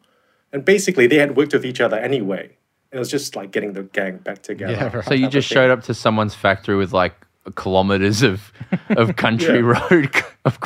and 0.53 0.65
basically 0.65 1.07
they 1.07 1.17
had 1.19 1.37
worked 1.37 1.53
with 1.53 1.67
each 1.67 1.81
other 1.81 1.97
anyway. 1.99 2.57
It 2.93 2.99
was 2.99 3.11
just 3.11 3.37
like 3.37 3.51
getting 3.51 3.75
the 3.75 3.83
gang 3.83 4.19
back 4.19 4.43
together. 4.43 4.73
Yeah, 4.73 4.97
right. 4.97 5.05
So 5.05 5.13
you 5.13 5.29
just 5.29 5.49
showed 5.49 5.71
up 5.71 5.83
to 5.85 5.93
someone's 5.93 6.35
factory 6.35 6.77
with 6.77 6.93
like 6.95 7.15
kilometers 7.57 8.23
of 8.23 8.53
of 8.91 9.17
country 9.17 9.57
Yeah. 9.61 9.79
road. 9.91 10.11
Of, 10.47 10.61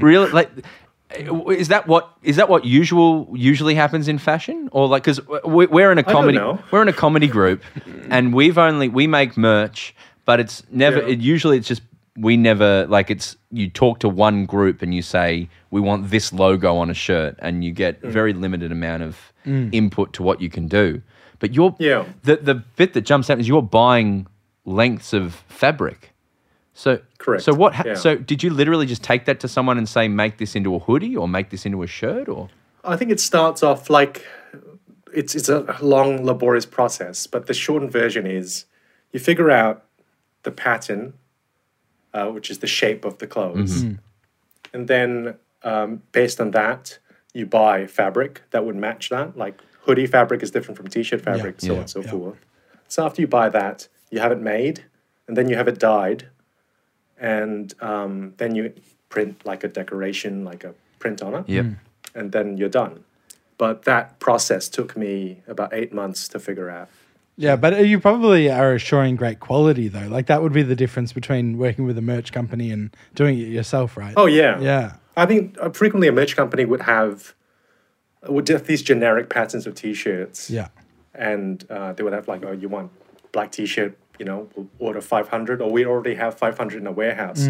really, 0.00 0.30
like, 0.30 0.50
eh, 1.10 1.28
is 1.50 1.68
that 1.68 1.86
what 1.86 2.10
is 2.22 2.36
that 2.36 2.48
what 2.48 2.64
usual 2.64 3.28
usually 3.34 3.74
happens 3.74 4.08
in 4.08 4.16
fashion, 4.16 4.70
or 4.72 4.88
like 4.88 5.02
because 5.04 5.20
we're 5.44 5.92
in 5.92 5.98
a 5.98 6.02
comedy 6.02 6.38
we're 6.70 6.80
in 6.80 6.88
a 6.88 6.94
comedy 6.94 7.28
group, 7.28 7.62
and 8.08 8.32
we've 8.32 8.56
only 8.56 8.88
we 8.88 9.06
make 9.06 9.36
merch, 9.36 9.94
but 10.26 10.38
it's 10.40 10.62
never. 10.70 10.98
Yeah. 10.98 11.08
It, 11.14 11.20
usually, 11.20 11.56
it's 11.56 11.66
just 11.68 11.80
we 12.18 12.36
never 12.36 12.86
like 12.86 13.10
it's 13.10 13.36
you 13.50 13.68
talk 13.70 13.98
to 14.00 14.08
one 14.08 14.44
group 14.46 14.82
and 14.82 14.94
you 14.94 15.02
say 15.02 15.48
we 15.70 15.80
want 15.80 16.10
this 16.10 16.32
logo 16.32 16.76
on 16.76 16.90
a 16.90 16.94
shirt 16.94 17.36
and 17.40 17.62
you 17.64 17.72
get 17.72 18.00
Mm. 18.02 18.10
very 18.10 18.32
limited 18.34 18.70
amount 18.72 19.02
of 19.02 19.32
input 19.46 20.12
to 20.14 20.22
what 20.22 20.40
you 20.40 20.48
can 20.50 20.66
do. 20.68 21.00
But 21.38 21.54
you're 21.54 21.74
Yeah. 21.78 22.04
the 22.22 22.36
the 22.36 22.54
bit 22.54 22.92
that 22.94 23.02
jumps 23.02 23.30
out 23.30 23.38
is 23.40 23.46
you're 23.48 23.62
buying 23.62 24.26
lengths 24.64 25.12
of 25.12 25.44
fabric. 25.48 26.12
So 26.74 27.00
Correct, 27.18 27.42
So 27.44 27.54
what? 27.54 27.74
Ha- 27.74 27.84
yeah. 27.86 27.94
So 27.94 28.16
did 28.16 28.42
you 28.42 28.50
literally 28.50 28.86
just 28.86 29.02
take 29.02 29.24
that 29.26 29.40
to 29.40 29.48
someone 29.48 29.78
and 29.78 29.88
say 29.88 30.08
make 30.08 30.36
this 30.38 30.54
into 30.56 30.74
a 30.74 30.78
hoodie 30.78 31.16
or 31.16 31.26
make 31.28 31.48
this 31.50 31.64
into 31.64 31.82
a 31.82 31.86
shirt 31.86 32.28
or? 32.28 32.48
I 32.84 32.96
think 32.96 33.10
it 33.10 33.20
starts 33.20 33.62
off 33.62 33.88
like 33.90 34.24
it's 35.14 35.34
it's 35.34 35.48
a 35.48 35.76
long, 35.80 36.24
laborious 36.24 36.66
process, 36.66 37.26
but 37.26 37.46
the 37.46 37.54
shortened 37.54 37.92
version 37.92 38.26
is 38.26 38.64
you 39.12 39.20
figure 39.20 39.50
out 39.50 39.84
the 40.46 40.50
pattern, 40.66 41.02
uh, 42.14 42.28
which 42.36 42.48
is 42.52 42.58
the 42.64 42.66
shape 42.80 43.02
of 43.04 43.14
the 43.18 43.26
clothes, 43.34 43.84
and 44.72 44.84
then 44.88 45.10
um, 45.70 45.90
based 46.12 46.38
on 46.40 46.52
that, 46.52 46.98
you 47.34 47.44
buy 47.60 47.86
fabric 47.86 48.32
that 48.52 48.64
would 48.66 48.76
match 48.76 49.04
that. 49.10 49.28
Like 49.36 49.56
hoodie 49.84 50.06
fabric 50.16 50.40
is 50.42 50.50
different 50.54 50.76
from 50.78 50.88
t-shirt 50.88 51.20
fabric, 51.30 51.60
so 51.60 51.70
on 51.70 51.74
Yeah. 51.74 51.80
and 51.80 51.90
so 51.90 52.02
forth. 52.02 52.38
So 52.88 53.04
after 53.06 53.20
you 53.22 53.28
buy 53.40 53.48
that, 53.60 53.88
you 54.12 54.20
have 54.20 54.32
it 54.36 54.40
made, 54.40 54.76
and 55.26 55.36
then 55.36 55.46
you 55.50 55.56
have 55.60 55.68
it 55.72 55.78
dyed, 55.78 56.20
and 57.18 57.74
um, 57.82 58.12
then 58.40 58.54
you 58.54 58.72
print 59.08 59.44
like 59.50 59.64
a 59.64 59.68
decoration, 59.80 60.44
like 60.50 60.62
a 60.70 60.72
print 61.02 61.22
on 61.22 61.34
it 61.34 61.44
Yep. 61.48 61.66
and 62.14 62.26
then 62.32 62.56
you're 62.58 62.68
done. 62.82 62.94
But 63.58 63.82
that 63.90 64.18
process 64.26 64.68
took 64.68 64.96
me 64.96 65.42
about 65.48 65.70
eight 65.72 65.92
months 65.92 66.28
to 66.28 66.38
figure 66.38 66.70
out. 66.78 66.88
Yeah, 67.38 67.56
but 67.56 67.86
you 67.86 68.00
probably 68.00 68.50
are 68.50 68.72
assuring 68.72 69.16
great 69.16 69.40
quality 69.40 69.88
though. 69.88 70.08
Like 70.08 70.26
that 70.26 70.42
would 70.42 70.52
be 70.54 70.62
the 70.62 70.76
difference 70.76 71.12
between 71.12 71.58
working 71.58 71.84
with 71.84 71.98
a 71.98 72.02
merch 72.02 72.32
company 72.32 72.70
and 72.70 72.94
doing 73.14 73.38
it 73.38 73.48
yourself, 73.48 73.96
right? 73.96 74.14
Oh 74.16 74.26
yeah, 74.26 74.58
yeah. 74.60 74.94
I 75.16 75.26
think 75.26 75.56
uh, 75.60 75.70
frequently 75.70 76.08
a 76.08 76.12
merch 76.12 76.34
company 76.36 76.64
would 76.64 76.82
have 76.82 77.34
would 78.28 78.48
have 78.48 78.66
these 78.66 78.82
generic 78.82 79.28
patterns 79.30 79.66
of 79.66 79.74
T-shirts, 79.74 80.50
Yeah. 80.50 80.68
and 81.14 81.64
uh, 81.70 81.92
they 81.92 82.02
would 82.02 82.12
have 82.12 82.26
like, 82.26 82.44
oh, 82.44 82.52
you 82.52 82.68
want 82.68 82.90
black 83.32 83.52
T-shirt, 83.52 83.96
you 84.18 84.24
know, 84.24 84.48
we'll 84.56 84.68
order 84.78 85.00
five 85.00 85.28
hundred, 85.28 85.60
or 85.60 85.70
we 85.70 85.84
already 85.86 86.14
have 86.14 86.34
five 86.36 86.56
hundred 86.56 86.80
in 86.80 86.86
a 86.86 86.92
warehouse. 86.92 87.48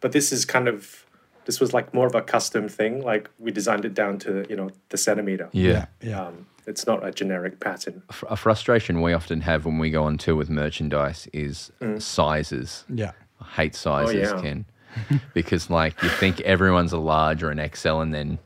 But 0.00 0.12
this 0.12 0.30
is 0.32 0.44
kind 0.44 0.68
of 0.68 1.06
this 1.44 1.60
was 1.60 1.72
like 1.72 1.92
more 1.94 2.06
of 2.06 2.14
a 2.14 2.22
custom 2.22 2.68
thing. 2.68 3.02
Like 3.02 3.28
we 3.38 3.50
designed 3.50 3.84
it 3.84 3.94
down 3.94 4.18
to 4.20 4.44
you 4.48 4.56
know 4.56 4.70
the 4.90 4.96
centimeter. 4.96 5.48
Yeah. 5.52 5.86
Yeah. 6.00 6.26
Um, 6.26 6.46
it's 6.66 6.86
not 6.86 7.04
a 7.04 7.10
generic 7.10 7.58
pattern. 7.58 8.02
Fr- 8.12 8.26
A 8.30 8.36
frustration 8.36 9.00
we 9.02 9.12
often 9.12 9.40
have 9.40 9.64
when 9.66 9.78
we 9.78 9.90
go 9.90 10.04
on 10.04 10.16
tour 10.18 10.36
with 10.36 10.48
merchandise 10.48 11.26
is 11.32 11.72
sizes. 11.98 12.84
Yeah. 12.88 13.12
I 13.40 13.44
hate 13.62 13.74
sizes, 13.74 14.30
yeah. 14.30 14.40
Ken, 14.40 14.64
because 15.34 15.68
like 15.70 16.00
you 16.02 16.08
think 16.08 16.40
everyone's 16.42 16.92
a 16.92 16.98
large 16.98 17.42
or 17.42 17.50
an 17.50 17.70
XL, 17.74 17.98
and 18.00 18.14
then 18.14 18.38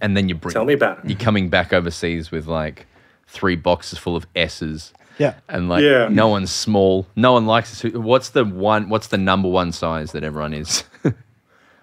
and 0.00 0.16
then 0.16 0.28
you 0.28 0.34
bring 0.34 0.52
Tell 0.54 0.64
me 0.64 0.72
about 0.74 1.00
it. 1.04 1.10
you're 1.10 1.18
coming 1.18 1.48
back 1.50 1.72
overseas 1.72 2.30
with 2.30 2.46
like 2.46 2.86
three 3.26 3.56
boxes 3.56 3.98
full 3.98 4.16
of 4.16 4.26
S's. 4.34 4.92
Yeah. 5.18 5.34
And 5.48 5.68
like 5.68 5.82
Yeah. 5.82 6.08
no 6.10 6.28
one's 6.28 6.50
small, 6.50 7.06
no 7.16 7.32
one 7.34 7.44
likes 7.46 7.82
this. 7.82 7.92
What's 7.92 8.30
the 8.30 8.44
one? 8.46 8.88
What's 8.88 9.08
the 9.08 9.18
number 9.18 9.48
one 9.48 9.72
size 9.72 10.12
that 10.12 10.24
everyone 10.24 10.54
is? 10.54 10.84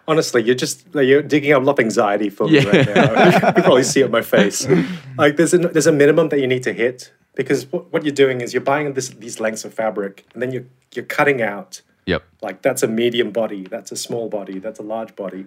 Honestly, 0.10 0.42
you're 0.46 0.62
just 0.66 0.76
like, 0.96 1.08
you're 1.08 1.22
digging 1.22 1.52
up 1.54 1.62
a 1.62 1.66
lot 1.66 1.74
of 1.80 1.84
anxiety 1.90 2.30
for 2.30 2.48
me 2.48 2.54
Yeah. 2.60 2.70
right 2.70 2.96
now. 2.96 3.50
you 3.58 3.64
probably 3.64 3.84
see 3.84 4.02
it 4.02 4.06
on 4.06 4.12
my 4.12 4.26
face. 4.38 4.68
Like 5.24 5.36
there's 5.38 5.54
a 5.54 5.58
there's 5.76 5.88
a 5.96 5.98
minimum 6.04 6.30
that 6.30 6.40
you 6.44 6.48
need 6.54 6.64
to 6.64 6.74
hit 6.84 7.12
because 7.36 7.60
what, 7.72 7.92
what 7.92 8.02
you're 8.06 8.20
doing 8.26 8.38
is 8.44 8.48
you're 8.54 8.70
buying 8.74 8.94
this 8.98 9.10
these 9.10 9.38
lengths 9.44 9.66
of 9.66 9.74
fabric 9.74 10.14
and 10.34 10.42
then 10.42 10.50
you're 10.54 10.68
you're 10.96 11.10
cutting 11.18 11.42
out 11.54 11.72
yep. 12.06 12.22
like 12.42 12.58
that's 12.62 12.84
a 12.84 12.88
medium 13.02 13.30
body, 13.42 13.64
that's 13.74 13.92
a 13.92 13.98
small 13.98 14.30
body, 14.30 14.58
that's 14.60 14.80
a 14.80 14.88
large 14.96 15.14
body. 15.24 15.44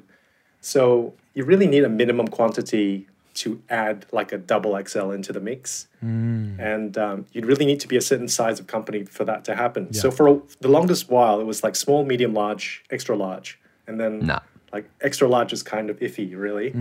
So 0.61 1.15
you 1.35 1.43
really 1.53 1.67
need 1.75 1.85
a 1.85 1.89
minimum 1.89 2.29
quantity 2.29 3.07
to 3.35 3.49
add 3.71 4.05
like 4.13 4.31
a 4.31 4.39
double 4.53 4.73
XL 4.87 5.11
into 5.19 5.33
the 5.33 5.41
mix, 5.41 5.89
and 6.03 6.99
um, 6.99 7.25
you'd 7.33 7.47
really 7.47 7.65
need 7.65 7.81
to 7.81 7.89
be 7.89 7.97
a 7.97 8.01
certain 8.11 8.29
size 8.29 8.61
of 8.61 8.67
company 8.67 9.05
for 9.05 9.25
that 9.25 9.41
to 9.47 9.55
happen. 9.57 9.93
So 9.95 10.11
for 10.11 10.29
a, 10.29 10.35
the 10.61 10.69
longest 10.69 11.09
while, 11.11 11.41
it 11.41 11.47
was 11.47 11.63
like 11.65 11.75
small, 11.77 12.05
medium, 12.05 12.35
large, 12.35 12.85
extra 12.91 13.17
large, 13.17 13.59
and 13.87 13.99
then 13.99 14.27
Nah. 14.27 14.41
Like 14.73 14.89
extra 15.01 15.29
large 15.29 15.53
is 15.53 15.63
kind 15.63 15.91
of 15.91 15.99
iffy, 16.01 16.37
really. 16.37 16.75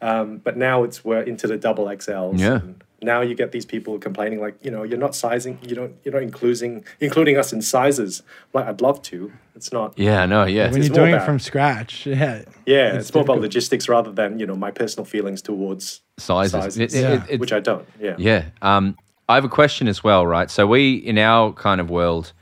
Um, 0.00 0.38
but 0.38 0.56
now 0.56 0.84
it's 0.84 1.04
we're 1.04 1.22
into 1.22 1.46
the 1.46 1.56
double 1.56 1.86
XLs. 1.86 2.38
Yeah. 2.38 2.60
and 2.60 2.82
now 3.02 3.20
you 3.20 3.34
get 3.34 3.52
these 3.52 3.64
people 3.66 3.98
complaining 3.98 4.40
like, 4.40 4.56
you 4.64 4.70
know, 4.70 4.82
you're 4.82 4.98
not 4.98 5.14
sizing, 5.14 5.58
you 5.62 5.74
don't, 5.74 5.94
you're 6.04 6.14
not 6.14 6.22
including 6.22 6.84
including 7.00 7.36
us 7.36 7.52
in 7.52 7.62
sizes. 7.62 8.22
Like 8.52 8.66
I'd 8.66 8.80
love 8.80 9.02
to. 9.02 9.32
It's 9.56 9.72
not. 9.72 9.98
Yeah. 9.98 10.26
No. 10.26 10.44
Yeah. 10.44 10.70
When 10.70 10.80
it's 10.80 10.88
you're 10.88 10.96
more 10.98 11.06
doing 11.08 11.20
it 11.20 11.24
from 11.24 11.38
scratch, 11.38 12.06
yeah. 12.06 12.42
Yeah, 12.66 12.94
it's, 12.96 13.12
more 13.12 13.22
about 13.24 13.40
logistics 13.40 13.88
rather 13.88 14.12
than 14.12 14.38
you 14.38 14.46
know 14.46 14.56
my 14.56 14.70
personal 14.70 15.04
feelings 15.04 15.42
towards 15.42 16.00
Sizes. 16.18 16.76
It- 16.78 16.94
it- 16.94 17.00
Yeah. 17.00 17.24
it- 17.28 17.40
which 17.40 17.52
I 17.52 17.60
don't. 17.60 17.86
Yeah. 18.00 18.14
Yeah. 18.18 18.44
Um, 18.62 18.96
I 19.28 19.34
have 19.34 19.44
a 19.44 19.48
question 19.48 19.88
as 19.88 20.02
well, 20.04 20.26
right? 20.26 20.50
So 20.50 20.66
we, 20.66 20.94
in 20.94 21.18
our 21.18 21.52
kind 21.52 21.80
of 21.80 21.90
world, 21.90 22.32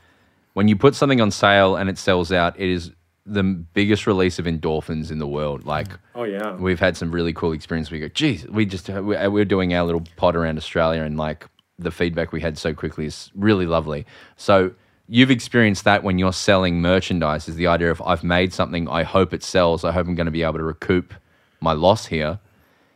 when 0.53 0.67
you 0.67 0.75
put 0.75 0.95
something 0.95 1.19
on 1.21 1.31
sale 1.31 1.75
and 1.75 1.89
it 1.89 1.97
sells 1.97 2.31
out, 2.31 2.57
it 2.59 2.69
is 2.69 2.91
the 3.29 3.43
biggest 3.43 4.07
release 4.07 4.39
of 4.39 4.45
endorphins 4.45 5.11
in 5.11 5.19
the 5.19 5.27
world. 5.27 5.65
Like 5.65 5.87
Oh 6.15 6.23
yeah. 6.23 6.55
we've 6.55 6.79
had 6.79 6.95
some 6.95 7.11
really 7.11 7.33
cool 7.33 7.51
experience. 7.51 7.91
We 7.91 7.99
go, 7.99 8.07
geez, 8.07 8.47
we 8.47 8.65
just 8.65 8.87
we- 8.89 9.27
we're 9.27 9.45
doing 9.45 9.73
our 9.73 9.85
little 9.85 10.03
pod 10.15 10.35
around 10.35 10.57
Australia, 10.57 11.03
and 11.03 11.17
like 11.17 11.45
the 11.77 11.91
feedback 11.91 12.31
we 12.31 12.41
had 12.41 12.57
so 12.57 12.73
quickly 12.73 13.05
is 13.05 13.31
really 13.35 13.65
lovely. 13.65 14.05
So 14.37 14.71
you've 15.07 15.29
experienced 15.31 15.83
that 15.83 16.03
when 16.03 16.17
you're 16.19 16.33
selling 16.33 16.81
merchandise. 16.81 17.47
Is 17.47 17.55
the 17.55 17.67
idea 17.67 17.91
of 17.91 18.01
I've 18.01 18.23
made 18.23 18.53
something, 18.53 18.87
I 18.89 19.03
hope 19.03 19.33
it 19.33 19.43
sells. 19.43 19.83
I 19.83 19.91
hope 19.91 20.07
I'm 20.07 20.15
going 20.15 20.25
to 20.25 20.31
be 20.31 20.43
able 20.43 20.57
to 20.59 20.63
recoup 20.63 21.13
my 21.59 21.73
loss 21.73 22.05
here 22.05 22.39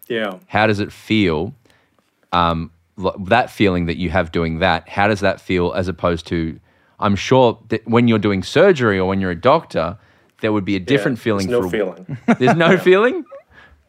yeah. 0.08 0.38
how 0.48 0.68
does 0.68 0.80
it 0.80 0.92
feel 0.92 1.56
um, 2.32 2.70
that 3.26 3.50
feeling 3.50 3.86
that 3.88 3.98
you 3.98 4.10
have 4.12 4.32
doing 4.32 4.60
that 4.60 4.88
how 4.88 5.08
does 5.08 5.22
that 5.22 5.42
feel 5.42 5.74
as 5.74 5.88
opposed 5.88 6.28
to 6.28 6.60
i'm 7.00 7.16
sure 7.16 7.58
that 7.70 7.82
when 7.88 8.08
you're 8.08 8.20
doing 8.20 8.44
surgery 8.44 9.00
or 9.00 9.08
when 9.08 9.20
you're 9.20 9.32
a 9.32 9.36
doctor 9.40 9.98
there 10.42 10.52
would 10.52 10.66
be 10.66 10.76
a 10.76 10.80
different 10.80 11.18
Yeah, 11.20 11.24
feeling 11.24 11.48
There's 11.48 11.62
no 11.62 11.70
for 11.70 11.78
feeling. 11.78 12.18
there's 12.40 12.56
no 12.58 12.78
feeling 12.78 13.24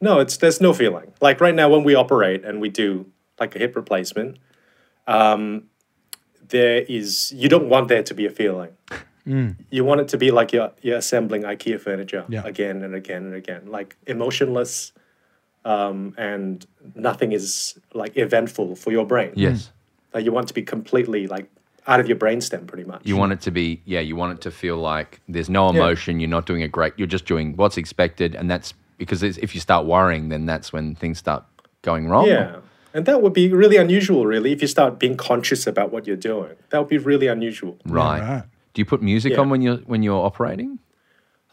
no, 0.00 0.18
it's 0.18 0.36
there's 0.38 0.60
no 0.60 0.72
feeling. 0.72 1.12
Like 1.20 1.40
right 1.40 1.54
now 1.54 1.68
when 1.68 1.84
we 1.84 1.94
operate 1.94 2.44
and 2.44 2.60
we 2.60 2.68
do 2.68 3.06
like 3.38 3.54
a 3.54 3.58
hip 3.60 3.76
replacement, 3.76 4.38
um, 5.06 5.64
there 6.48 6.78
is 6.88 7.32
you 7.36 7.48
don't 7.48 7.68
want 7.68 7.86
there 7.86 8.02
to 8.02 8.14
be 8.14 8.26
a 8.26 8.30
feeling. 8.30 8.70
You 9.70 9.84
want 9.84 10.00
it 10.00 10.08
to 10.08 10.18
be 10.18 10.32
like 10.32 10.52
you're 10.52 10.72
you're 10.82 10.98
assembling 10.98 11.42
IKEA 11.44 11.78
furniture 11.80 12.24
Yeah. 12.28 12.42
again 12.44 12.82
and 12.82 12.94
again 12.96 13.22
and 13.26 13.34
again, 13.34 13.66
like 13.66 13.96
emotionless, 14.08 14.92
um, 15.64 16.14
and 16.18 16.66
nothing 16.96 17.30
is 17.30 17.78
like 17.94 18.16
eventful 18.16 18.74
for 18.74 18.90
your 18.90 19.06
brain. 19.06 19.32
yes 19.36 19.70
Like 20.12 20.24
you 20.24 20.32
want 20.32 20.48
to 20.48 20.54
be 20.54 20.62
completely 20.62 21.28
like 21.28 21.48
out 21.86 21.98
of 22.00 22.06
your 22.08 22.16
brainstem, 22.16 22.66
pretty 22.66 22.84
much. 22.84 23.02
you 23.04 23.16
want 23.16 23.32
it 23.32 23.40
to 23.40 23.50
be 23.50 23.80
yeah 23.84 24.00
you 24.00 24.14
want 24.16 24.32
it 24.32 24.40
to 24.42 24.50
feel 24.50 24.76
like 24.76 25.20
there's 25.28 25.50
no 25.50 25.68
emotion 25.68 26.20
you're 26.20 26.28
not 26.38 26.46
doing 26.46 26.62
a 26.62 26.68
great 26.68 26.92
you're 26.96 27.08
just 27.08 27.26
doing 27.26 27.56
what's 27.56 27.76
expected 27.76 28.34
and 28.36 28.50
that's 28.50 28.72
because 28.98 29.22
if 29.22 29.54
you 29.54 29.60
start 29.60 29.84
worrying 29.86 30.28
then 30.28 30.46
that's 30.46 30.72
when 30.72 30.94
things 30.94 31.18
start 31.18 31.42
going 31.82 32.08
wrong 32.08 32.26
Yeah. 32.26 32.56
And 32.94 33.06
that 33.06 33.22
would 33.22 33.32
be 33.32 33.48
really 33.50 33.78
unusual, 33.78 34.26
really, 34.26 34.52
if 34.52 34.60
you 34.60 34.68
start 34.68 34.98
being 34.98 35.16
conscious 35.16 35.66
about 35.66 35.90
what 35.92 36.06
you're 36.06 36.14
doing. 36.32 36.56
That 36.68 36.78
would 36.78 36.90
be 36.90 36.98
really 36.98 37.26
unusual. 37.26 37.78
right. 37.86 38.20
right. 38.20 38.42
do 38.74 38.80
you 38.82 38.84
put 38.84 39.00
music 39.00 39.32
Yeah. 39.32 39.40
on 39.40 39.48
when 39.48 39.62
you're 39.62 39.78
when 39.92 40.02
you're 40.02 40.22
operating 40.30 40.78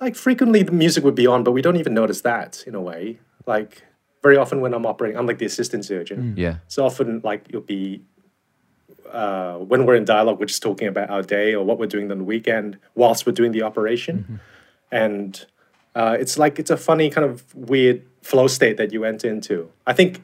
Like 0.01 0.15
frequently 0.17 0.63
the 0.63 0.73
music 0.73 1.01
would 1.05 1.15
be 1.15 1.27
on, 1.27 1.43
but 1.45 1.51
we 1.53 1.61
don't 1.61 1.77
even 1.77 1.93
notice 1.93 2.21
that 2.21 2.63
in 2.67 2.75
a 2.75 2.81
way. 2.81 3.19
Like 3.47 3.83
very 4.21 4.35
often 4.37 4.59
when 4.63 4.73
I'm 4.73 4.85
operating, 4.85 5.17
I'm 5.17 5.25
like 5.31 5.39
the 5.39 5.45
assistant 5.45 5.85
surgeon. 5.85 6.19
Mm. 6.35 6.37
yeah 6.37 6.55
So 6.67 6.85
often 6.85 7.21
like 7.23 7.41
you'll 7.51 7.61
be 7.79 8.01
uh, 9.11 9.57
when 9.57 9.85
we're 9.85 9.95
in 9.95 10.05
dialogue, 10.05 10.39
we're 10.39 10.45
just 10.45 10.61
talking 10.61 10.87
about 10.87 11.09
our 11.09 11.21
day 11.21 11.53
or 11.55 11.65
what 11.65 11.79
we're 11.79 11.87
doing 11.87 12.11
on 12.11 12.17
the 12.17 12.23
weekend 12.23 12.77
whilst 12.95 13.25
we're 13.25 13.33
doing 13.33 13.51
the 13.51 13.63
operation. 13.63 14.39
And 14.91 15.45
uh, 15.95 16.17
it's 16.19 16.37
like 16.37 16.59
it's 16.59 16.69
a 16.71 16.77
funny 16.77 17.09
kind 17.09 17.25
of 17.29 17.43
weird 17.55 18.03
flow 18.21 18.47
state 18.47 18.77
that 18.77 18.91
you 18.93 19.05
enter 19.05 19.29
into. 19.29 19.69
I 19.87 19.93
think 19.93 20.21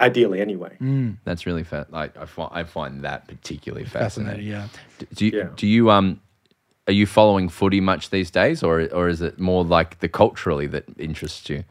ideally 0.00 0.40
anyway. 0.40 0.76
That's 1.24 1.46
really 1.46 1.64
fa- 1.64 1.86
like 1.90 2.16
I 2.16 2.24
find 2.26 2.50
I 2.52 2.64
find 2.64 3.02
that 3.04 3.28
particularly 3.28 3.84
fascinating. 3.84 4.50
Fascinating, 4.50 4.52
yeah. 4.52 4.68
D- 4.98 5.06
Do 5.14 5.26
you 5.26 5.32
Yeah. 5.38 5.48
do 5.56 5.66
you 5.66 5.90
um 5.90 6.20
are 6.86 6.92
you 6.92 7.06
following 7.06 7.48
footy 7.48 7.80
much 7.80 8.10
these 8.10 8.30
days, 8.30 8.62
or 8.62 8.88
or 8.92 9.08
is 9.08 9.20
it 9.20 9.38
more 9.38 9.64
like 9.64 10.00
the 10.00 10.08
culturally 10.08 10.66
that 10.68 10.84
interests 10.98 11.48
you? 11.50 11.64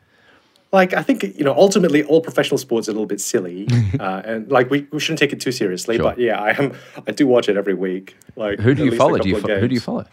Like 0.72 0.94
I 0.94 1.02
think 1.02 1.24
you 1.24 1.44
know 1.44 1.54
ultimately 1.54 2.04
all 2.04 2.22
professional 2.22 2.58
sports 2.58 2.88
are 2.88 2.92
a 2.92 2.94
little 2.94 3.08
bit 3.08 3.22
silly, 3.22 3.68
uh, 4.00 4.22
and 4.26 4.52
like 4.52 4.70
we, 4.70 4.88
we 4.92 5.00
shouldn't 5.00 5.20
take 5.20 5.34
it 5.34 5.42
too 5.42 5.52
seriously. 5.52 5.96
Sure. 5.98 6.04
But 6.04 6.20
yeah, 6.20 6.40
I 6.42 6.50
am 6.52 6.74
I 7.08 7.12
do 7.12 7.28
watch 7.28 7.50
it 7.50 7.58
every 7.58 7.74
week. 7.74 8.16
Like 8.36 8.60
Who 8.60 8.74
do 8.76 8.86
you 8.86 8.96
follow? 8.96 9.18
Do 9.18 9.30
you 9.30 9.40
fo- 9.40 9.60
who 9.60 9.68
do 9.68 9.74
you 9.74 9.82
follow? 9.82 10.06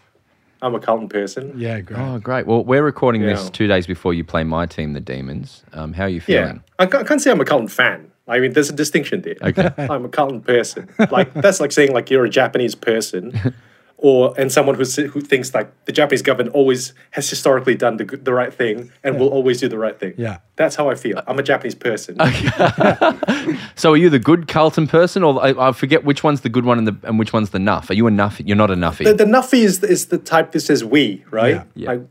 I'm 0.61 0.73
a 0.73 0.79
Carlton 0.79 1.07
person. 1.07 1.53
Yeah, 1.55 1.79
great. 1.81 1.99
Oh, 1.99 2.17
great. 2.17 2.47
Well, 2.47 2.63
we're 2.63 2.81
recording 2.81 3.21
this 3.21 3.47
two 3.51 3.67
days 3.67 3.85
before 3.85 4.15
you 4.15 4.23
play 4.23 4.43
my 4.43 4.65
team, 4.65 4.93
the 4.93 4.99
Demons. 4.99 5.63
Um, 5.73 5.93
how 5.93 6.05
are 6.05 6.09
you 6.09 6.15
Yeah, 6.25 6.45
feeling? 6.47 6.63
I 6.79 6.85
can't, 6.87 7.03
I 7.03 7.07
can't 7.07 7.21
say 7.21 7.29
I'm 7.29 7.39
a 7.39 7.45
Carlton 7.45 7.67
fan. 7.67 8.11
I 8.27 8.39
mean, 8.39 8.53
there's 8.53 8.69
a 8.69 8.73
distinction 8.73 9.21
there. 9.21 9.35
Okay. 9.43 9.69
I'm 9.87 10.03
a 10.05 10.09
Carlton 10.09 10.41
person. 10.41 10.89
Like 11.11 11.31
that's 11.35 11.59
like 11.59 11.71
saying 11.71 11.93
like 11.93 12.09
you're 12.09 12.25
a 12.25 12.29
Japanese 12.29 12.73
person. 12.73 13.31
or 13.99 14.33
and 14.37 14.51
someone 14.51 14.75
who's, 14.75 14.95
who 14.95 15.21
thinks 15.21 15.53
like 15.55 15.71
the 15.85 15.91
Japanese 15.91 16.21
government 16.21 16.53
always 16.55 16.93
has 17.11 17.27
historically 17.29 17.73
done 17.73 17.97
the, 17.97 18.05
the 18.05 18.31
right 18.31 18.53
thing 18.53 18.91
and 19.03 19.19
will 19.19 19.29
always 19.29 19.59
do 19.59 19.67
the 19.67 19.77
right 19.77 19.99
thing. 19.99 20.13
Yeah. 20.17 20.37
That's 20.55 20.75
how 20.75 20.89
I 20.89 20.95
feel. 20.95 21.21
I'm 21.25 21.39
a 21.39 21.43
Japanese 21.43 21.75
person. 21.75 22.17
So 23.75 23.93
are 23.93 23.97
you 23.97 24.09
the 24.09 24.19
good 24.19 24.47
Carlton 24.47 24.87
person, 24.87 25.23
or 25.23 25.43
I, 25.43 25.69
I 25.69 25.71
forget 25.71 26.03
which 26.03 26.23
one's 26.23 26.41
the 26.41 26.49
good 26.49 26.65
one 26.65 26.79
and, 26.79 26.87
the, 26.87 26.97
and 27.07 27.19
which 27.19 27.31
one's 27.31 27.51
the 27.51 27.59
nuff? 27.59 27.89
Are 27.89 27.93
you 27.93 28.07
a 28.07 28.11
nuff? 28.11 28.39
You're 28.39 28.55
not 28.57 28.71
a 28.71 28.75
nuffy. 28.75 29.05
the, 29.05 29.13
the 29.13 29.25
Nuffy 29.25 29.63
is, 29.63 29.83
is 29.83 30.07
the 30.07 30.17
type 30.17 30.51
that 30.53 30.61
says 30.61 30.83
we, 30.83 31.23
right? 31.29 31.55
Yeah. 31.55 31.63
Yeah. 31.75 31.89
Like, 31.89 32.01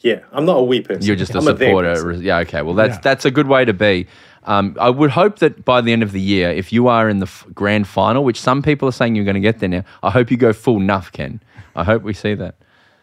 yeah, 0.00 0.20
I'm 0.32 0.44
not 0.44 0.58
a 0.58 0.62
we 0.62 0.80
person. 0.80 1.02
You're 1.02 1.16
just 1.16 1.34
a 1.34 1.38
I'm 1.38 1.44
supporter. 1.44 1.94
person. 1.94 2.22
yeah, 2.22 2.38
okay. 2.38 2.62
Well, 2.62 2.74
that's 2.74 2.96
Yeah. 2.96 3.00
that's 3.02 3.24
a 3.24 3.30
good 3.30 3.48
way 3.48 3.64
to 3.64 3.72
be. 3.72 4.06
Um, 4.48 4.76
I 4.80 4.88
would 4.90 5.10
hope 5.10 5.40
that 5.40 5.64
by 5.64 5.80
the 5.82 5.92
end 5.92 6.02
of 6.02 6.12
the 6.12 6.20
year, 6.20 6.48
if 6.50 6.72
you 6.72 6.88
are 6.88 7.08
in 7.08 7.18
the 7.18 7.26
f- 7.26 7.46
grand 7.54 7.86
final, 7.86 8.24
which 8.24 8.40
some 8.40 8.62
people 8.62 8.88
are 8.88 8.92
saying 8.92 9.14
you're 9.14 9.24
going 9.26 9.34
to 9.34 9.40
get 9.40 9.58
there 9.60 9.68
now, 9.68 9.84
I 10.02 10.10
hope 10.10 10.30
you 10.30 10.36
go 10.38 10.52
full 10.54 10.80
nuff, 10.80 11.12
Ken. 11.12 11.40
I 11.76 11.84
hope 11.84 12.02
we 12.02 12.14
see 12.14 12.32
that. 12.34 12.54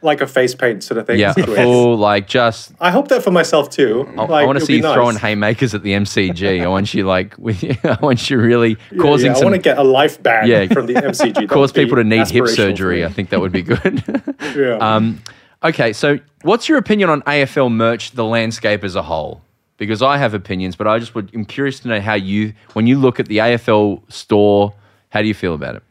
Like 0.02 0.22
a 0.22 0.28
face 0.28 0.54
paint 0.56 0.84
sort 0.84 0.98
of 1.00 1.08
thing. 1.08 1.20
Yeah, 1.20 1.34
full 1.34 1.98
like 1.98 2.28
just. 2.28 2.74
I 2.80 2.92
hope 2.92 3.08
that 3.10 3.24
for 3.24 3.32
myself 3.32 3.70
too. 3.70 4.08
I, 4.18 4.26
Like, 4.26 4.46
want 4.48 4.60
to 4.60 4.66
see 4.66 4.76
you 4.76 4.82
nice. 4.82 4.94
throwing 4.94 5.16
haymakers 5.18 5.74
at 5.74 5.82
the 5.84 5.92
MCG. 5.94 6.62
I 6.64 6.68
want 6.68 6.94
you 6.94 7.06
like 7.06 7.36
with. 7.40 7.64
I 7.86 7.98
want 8.02 8.30
you 8.30 8.40
really 8.40 8.76
causing 9.00 9.28
yeah, 9.28 9.32
I 9.32 9.40
some. 9.40 9.46
want 9.46 9.56
to 9.56 9.62
get 9.62 9.78
a 9.78 9.84
life 9.84 10.22
ban 10.22 10.48
Yeah. 10.48 10.68
from 10.68 10.88
the 10.88 10.94
MCG. 10.96 11.34
That 11.42 11.50
cause 11.50 11.72
people 11.72 11.96
to 11.98 12.04
need 12.04 12.28
hip 12.28 12.48
surgery. 12.48 13.06
I 13.06 13.10
think 13.10 13.30
that 13.30 13.40
would 13.40 13.52
be 13.52 13.62
good. 13.64 14.04
Yeah. 14.56 14.78
Um, 14.78 15.22
okay, 15.64 15.92
so 15.94 16.18
what's 16.44 16.68
your 16.70 16.78
opinion 16.78 17.10
on 17.10 17.22
AFL 17.24 17.72
merch, 17.72 18.12
the 18.12 18.26
landscape 18.26 18.84
as 18.84 18.96
a 18.96 19.02
whole? 19.04 19.42
Because 19.78 20.02
I 20.02 20.18
have 20.18 20.34
opinions, 20.34 20.76
but 20.76 20.88
I 20.88 21.00
just 21.00 21.16
would, 21.16 21.32
I'm 21.34 21.46
curious 21.46 21.82
to 21.82 21.90
know 21.90 22.00
how 22.00 22.14
you, 22.14 22.54
when 22.74 22.88
you 22.88 22.98
look 22.98 23.20
at 23.20 23.28
the 23.28 23.40
AFL 23.40 24.10
store, 24.12 24.74
how 25.10 25.22
do 25.22 25.28
you 25.28 25.34
feel 25.34 25.54
about 25.54 25.76
it? 25.76 25.84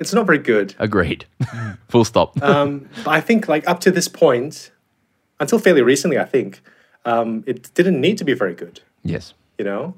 it's 0.00 0.14
not 0.14 0.26
very 0.26 0.38
good. 0.38 0.74
Agreed. 0.78 1.26
Full 1.88 2.04
stop. 2.04 2.42
Um, 2.42 2.88
but 3.04 3.10
I 3.10 3.20
think 3.20 3.48
like 3.48 3.68
up 3.68 3.80
to 3.80 3.90
this 3.90 4.08
point, 4.08 4.72
until 5.38 5.58
fairly 5.58 5.82
recently, 5.82 6.18
I 6.18 6.24
think 6.24 6.62
um, 7.04 7.44
it 7.46 7.72
didn't 7.74 8.00
need 8.00 8.18
to 8.18 8.24
be 8.24 8.32
very 8.32 8.54
good. 8.54 8.80
yes. 9.04 9.34
You 9.58 9.64
know, 9.66 9.94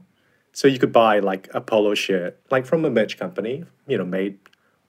so 0.52 0.66
you 0.66 0.80
could 0.80 0.92
buy 0.92 1.20
like 1.20 1.48
a 1.54 1.60
polo 1.60 1.94
shirt, 1.94 2.36
like 2.50 2.66
from 2.66 2.84
a 2.84 2.90
merch 2.90 3.16
company, 3.16 3.64
you 3.86 3.96
know, 3.96 4.04
made 4.04 4.38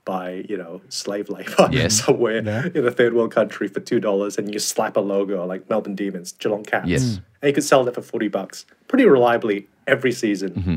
by 0.05 0.43
you 0.49 0.57
know 0.57 0.81
slave 0.89 1.29
labor 1.29 1.69
Yes. 1.71 2.03
somewhere 2.03 2.41
Yeah. 2.43 2.67
in 2.73 2.85
a 2.85 2.91
third 2.91 3.13
world 3.13 3.31
country 3.33 3.67
for 3.67 3.79
two 3.79 3.99
dollars, 3.99 4.37
and 4.37 4.53
you 4.53 4.59
slap 4.59 4.97
a 4.97 4.99
logo 4.99 5.45
like 5.45 5.69
Melbourne 5.69 5.95
Demons, 5.95 6.31
Geelong 6.33 6.63
Cats, 6.63 6.87
Yes. 6.87 7.03
Mm. 7.03 7.15
and 7.41 7.47
you 7.49 7.53
could 7.53 7.63
sell 7.63 7.83
that 7.85 7.95
for 7.95 8.01
forty 8.01 8.27
bucks 8.27 8.65
pretty 8.87 9.05
reliably 9.05 9.67
every 9.87 10.11
season, 10.11 10.51
Mm-hmm. 10.51 10.75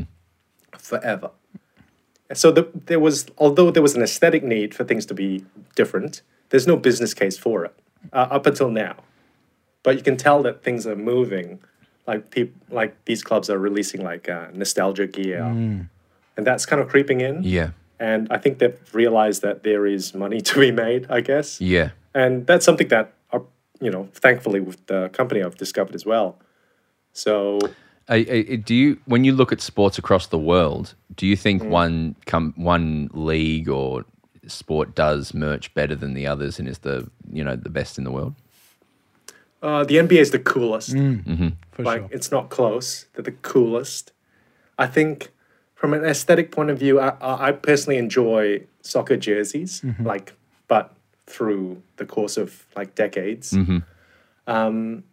forever. 0.77 1.31
So 2.33 2.51
the, 2.51 2.67
there 2.87 2.99
was, 2.99 3.25
although 3.37 3.71
there 3.71 3.81
was 3.81 3.95
an 3.95 4.03
aesthetic 4.03 4.43
need 4.43 4.75
for 4.75 4.83
things 4.83 5.05
to 5.05 5.13
be 5.13 5.45
different, 5.75 6.21
there's 6.49 6.67
no 6.67 6.75
business 6.75 7.13
case 7.13 7.37
for 7.37 7.63
it 7.63 7.73
uh, 8.11 8.27
up 8.29 8.45
until 8.45 8.69
now. 8.69 8.95
But 9.83 9.95
you 9.95 10.03
can 10.03 10.17
tell 10.17 10.43
that 10.43 10.61
things 10.63 10.85
are 10.85 10.95
moving. 10.97 11.59
Like 12.05 12.29
people, 12.31 12.53
like 12.69 12.95
these 13.05 13.23
clubs 13.23 13.49
are 13.49 13.57
releasing 13.57 14.03
like 14.03 14.27
uh, 14.29 14.47
nostalgia 14.53 15.07
gear, 15.07 15.41
and 15.43 15.89
that's 16.35 16.65
kind 16.65 16.81
of 16.81 16.87
creeping 16.89 17.19
in. 17.21 17.43
Yeah. 17.43 17.69
And 17.99 18.27
I 18.31 18.37
think 18.37 18.59
they've 18.59 18.77
realized 18.93 19.41
that 19.41 19.63
there 19.63 19.85
is 19.87 20.13
money 20.13 20.41
to 20.41 20.59
be 20.59 20.71
made. 20.71 21.07
I 21.09 21.21
guess. 21.21 21.59
Yeah. 21.61 21.89
And 22.13 22.45
that's 22.47 22.65
something 22.65 22.87
that, 22.89 23.13
uh, 23.31 23.39
you 23.81 23.91
know, 23.91 24.07
thankfully 24.13 24.59
with 24.59 24.85
the 24.87 25.09
company 25.09 25.43
I've 25.43 25.57
discovered 25.57 25.95
as 25.95 26.05
well. 26.05 26.39
So 27.13 27.59
I, 28.09 28.15
I, 28.15 28.55
do 28.55 28.73
you, 28.73 28.99
when 29.05 29.23
you 29.23 29.33
look 29.33 29.51
at 29.51 29.61
sports 29.61 29.97
across 29.97 30.27
the 30.27 30.37
world, 30.39 30.95
do 31.15 31.25
you 31.27 31.35
think 31.35 31.61
Mm. 31.63 31.69
one 31.69 32.15
com, 32.25 32.53
one 32.55 33.09
league 33.13 33.69
or 33.69 34.05
sport 34.47 34.95
does 34.95 35.33
merch 35.33 35.73
better 35.73 35.95
than 35.95 36.13
the 36.13 36.25
others 36.25 36.57
and 36.59 36.67
is 36.69 36.79
the 36.79 37.09
you 37.31 37.43
know 37.43 37.55
the 37.55 37.69
best 37.69 37.97
in 37.97 38.03
the 38.03 38.11
world? 38.11 38.33
uh, 39.61 39.83
the 39.83 39.95
NBA 39.97 40.19
is 40.21 40.31
the 40.31 40.39
coolest. 40.39 40.91
for 41.71 41.83
like 41.83 42.01
sure. 42.01 42.09
it's 42.11 42.31
not 42.31 42.49
close. 42.49 43.05
They're 43.13 43.23
the 43.23 43.31
coolest. 43.31 44.11
I 44.77 44.87
think 44.87 45.31
from 45.77 45.93
an 45.93 46.03
aesthetic 46.03 46.51
point 46.51 46.71
of 46.71 46.77
view, 46.79 46.99
I, 46.99 47.09
I 47.21 47.47
I 47.47 47.51
personally 47.53 47.97
enjoy 47.97 48.63
soccer 48.81 49.15
jerseys, 49.15 49.81
mm-hmm. 49.81 50.05
like 50.05 50.33
but 50.67 50.93
through 51.27 51.81
the 51.97 52.05
course 52.05 52.35
of 52.35 52.65
like 52.75 52.95
decades. 52.95 53.51
Mm-hmm. 53.51 53.77
Um, 54.47 55.03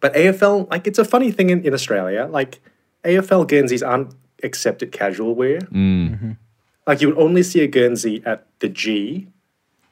but 0.00 0.14
AFL, 0.14 0.70
like 0.70 0.86
it's 0.86 0.98
a 0.98 1.04
funny 1.04 1.30
thing 1.30 1.50
in, 1.50 1.64
in 1.64 1.74
Australia. 1.74 2.26
Like 2.30 2.60
AFL 3.04 3.46
Guernseys 3.46 3.82
aren't 3.82 4.14
accepted 4.42 4.92
casual 4.92 5.34
wear. 5.34 5.58
Mm. 5.60 6.10
Mm-hmm. 6.10 6.30
Like 6.86 7.00
you 7.02 7.08
would 7.08 7.18
only 7.18 7.42
see 7.42 7.60
a 7.60 7.66
Guernsey 7.66 8.22
at 8.24 8.46
the 8.60 8.68
G 8.68 9.28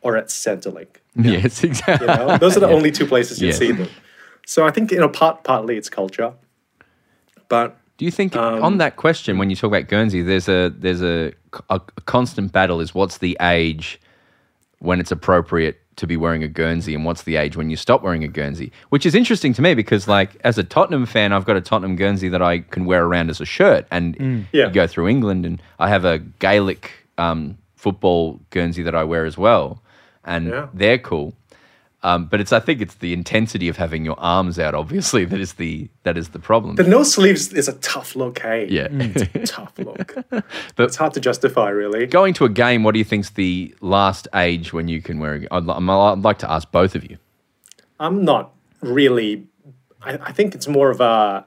or 0.00 0.16
at 0.16 0.26
Centrelink. 0.28 0.88
Yes, 1.20 1.64
exactly. 1.64 2.06
You 2.06 2.14
know, 2.14 2.38
those 2.38 2.56
are 2.56 2.60
the 2.60 2.68
only 2.78 2.92
two 2.92 3.06
places 3.06 3.40
you 3.40 3.48
Yes. 3.48 3.58
see 3.58 3.72
them. 3.72 3.88
So 4.46 4.64
I 4.64 4.70
think 4.70 4.92
you 4.92 5.00
know, 5.00 5.08
part 5.08 5.42
partly 5.42 5.76
it's 5.76 5.90
culture, 5.90 6.32
but 7.48 7.76
Do 7.98 8.04
you 8.04 8.10
think 8.12 8.34
Um, 8.36 8.62
on 8.62 8.78
that 8.78 8.96
question 8.96 9.38
when 9.38 9.50
you 9.50 9.56
talk 9.56 9.68
about 9.68 9.88
Guernsey, 9.88 10.22
there's 10.22 10.48
a 10.48 10.70
there's 10.74 11.02
a, 11.02 11.32
a, 11.68 11.80
a 11.96 12.00
constant 12.06 12.52
battle 12.52 12.80
is 12.80 12.94
what's 12.94 13.18
the 13.18 13.36
age 13.40 14.00
when 14.78 15.00
it's 15.00 15.10
appropriate 15.10 15.80
to 15.96 16.06
be 16.06 16.16
wearing 16.16 16.44
a 16.44 16.48
Guernsey 16.48 16.94
and 16.94 17.04
what's 17.04 17.24
the 17.24 17.34
age 17.34 17.56
when 17.56 17.70
you 17.70 17.76
stop 17.76 18.02
wearing 18.04 18.22
a 18.22 18.28
Guernsey, 18.28 18.70
which 18.90 19.04
is 19.04 19.16
interesting 19.16 19.52
to 19.54 19.60
me 19.62 19.74
because 19.74 20.06
like 20.06 20.36
as 20.44 20.56
a 20.56 20.62
Tottenham 20.62 21.06
fan, 21.06 21.32
I've 21.32 21.44
got 21.44 21.56
a 21.56 21.60
Tottenham 21.60 21.96
Guernsey 21.96 22.28
that 22.28 22.40
I 22.40 22.60
can 22.60 22.84
wear 22.84 23.04
around 23.04 23.30
as 23.30 23.40
a 23.40 23.44
shirt, 23.44 23.84
and 23.90 24.16
Yeah. 24.52 24.66
you 24.68 24.70
go 24.72 24.86
through 24.86 25.08
England, 25.08 25.44
and 25.44 25.60
I 25.80 25.88
have 25.88 26.04
a 26.04 26.20
Gaelic 26.38 26.92
um, 27.18 27.58
football 27.74 28.38
Guernsey 28.50 28.84
that 28.84 28.94
I 28.94 29.02
wear 29.02 29.24
as 29.26 29.36
well, 29.36 29.82
and 30.24 30.46
Yeah. 30.46 30.68
they're 30.72 30.98
cool. 30.98 31.34
Um, 32.04 32.26
but 32.26 32.40
it's 32.40 32.52
I 32.52 32.60
think 32.60 32.80
it's 32.80 32.94
the 32.96 33.12
intensity 33.12 33.68
of 33.68 33.76
having 33.76 34.04
your 34.04 34.14
arms 34.20 34.56
out, 34.58 34.72
obviously, 34.74 35.24
that 35.24 35.40
is 35.40 35.54
the 35.54 35.88
that 36.04 36.16
is 36.16 36.28
the 36.28 36.38
problem. 36.38 36.76
the 36.76 36.84
no 36.84 37.02
sleeves 37.02 37.52
is 37.52 37.66
a 37.66 37.72
tough 37.74 38.14
look. 38.14 38.38
Hey, 38.38 38.68
Yeah. 38.70 38.86
it's 38.90 39.22
a 39.34 39.46
tough 39.54 39.76
look. 39.78 40.14
But- 40.30 40.44
it's 40.78 40.94
hard 40.96 41.12
to 41.14 41.20
justify, 41.20 41.70
really. 41.70 42.06
Going 42.06 42.34
to 42.34 42.44
a 42.44 42.48
game, 42.48 42.84
what 42.84 42.92
do 42.92 42.98
you 43.00 43.04
think's 43.04 43.30
the 43.30 43.74
last 43.80 44.28
age 44.34 44.72
when 44.72 44.86
you 44.86 45.02
can 45.02 45.18
wear? 45.18 45.34
A, 45.34 45.46
I'd, 45.56 45.64
li- 45.64 45.74
I'd 45.74 46.18
like 46.22 46.38
to 46.38 46.50
ask 46.50 46.70
both 46.70 46.94
of 46.94 47.02
you. 47.10 47.18
I'm 47.98 48.24
not 48.24 48.52
really. 48.80 49.46
I, 50.00 50.12
I 50.22 50.32
think 50.32 50.54
it's 50.54 50.68
more 50.68 50.90
of 50.90 51.00
a 51.00 51.46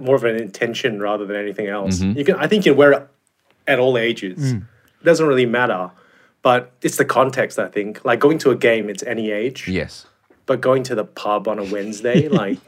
more 0.00 0.16
of 0.16 0.24
an 0.24 0.34
intention 0.36 1.00
rather 1.00 1.24
than 1.24 1.36
anything 1.36 1.68
else. 1.68 1.98
Mm-hmm. 2.00 2.18
You 2.18 2.24
can, 2.24 2.34
I 2.36 2.48
think 2.48 2.66
you 2.66 2.72
can 2.72 2.78
wear 2.78 2.92
it 2.92 3.08
at 3.68 3.78
all 3.78 3.96
ages. 3.96 4.52
It 4.54 4.62
doesn't 5.04 5.26
really 5.26 5.46
matter, 5.46 5.90
but 6.44 6.72
it's 6.82 6.98
the 6.98 7.04
context. 7.04 7.58
I 7.58 7.66
think, 7.66 8.04
like 8.04 8.20
going 8.20 8.38
to 8.38 8.50
a 8.50 8.54
game, 8.56 8.88
it's 8.88 9.02
any 9.02 9.32
age. 9.32 9.66
Yes. 9.66 10.06
But 10.46 10.60
going 10.60 10.82
to 10.84 10.94
the 10.94 11.04
pub 11.04 11.48
on 11.48 11.58
a 11.58 11.64
Wednesday, 11.64 12.28
like 12.40 12.58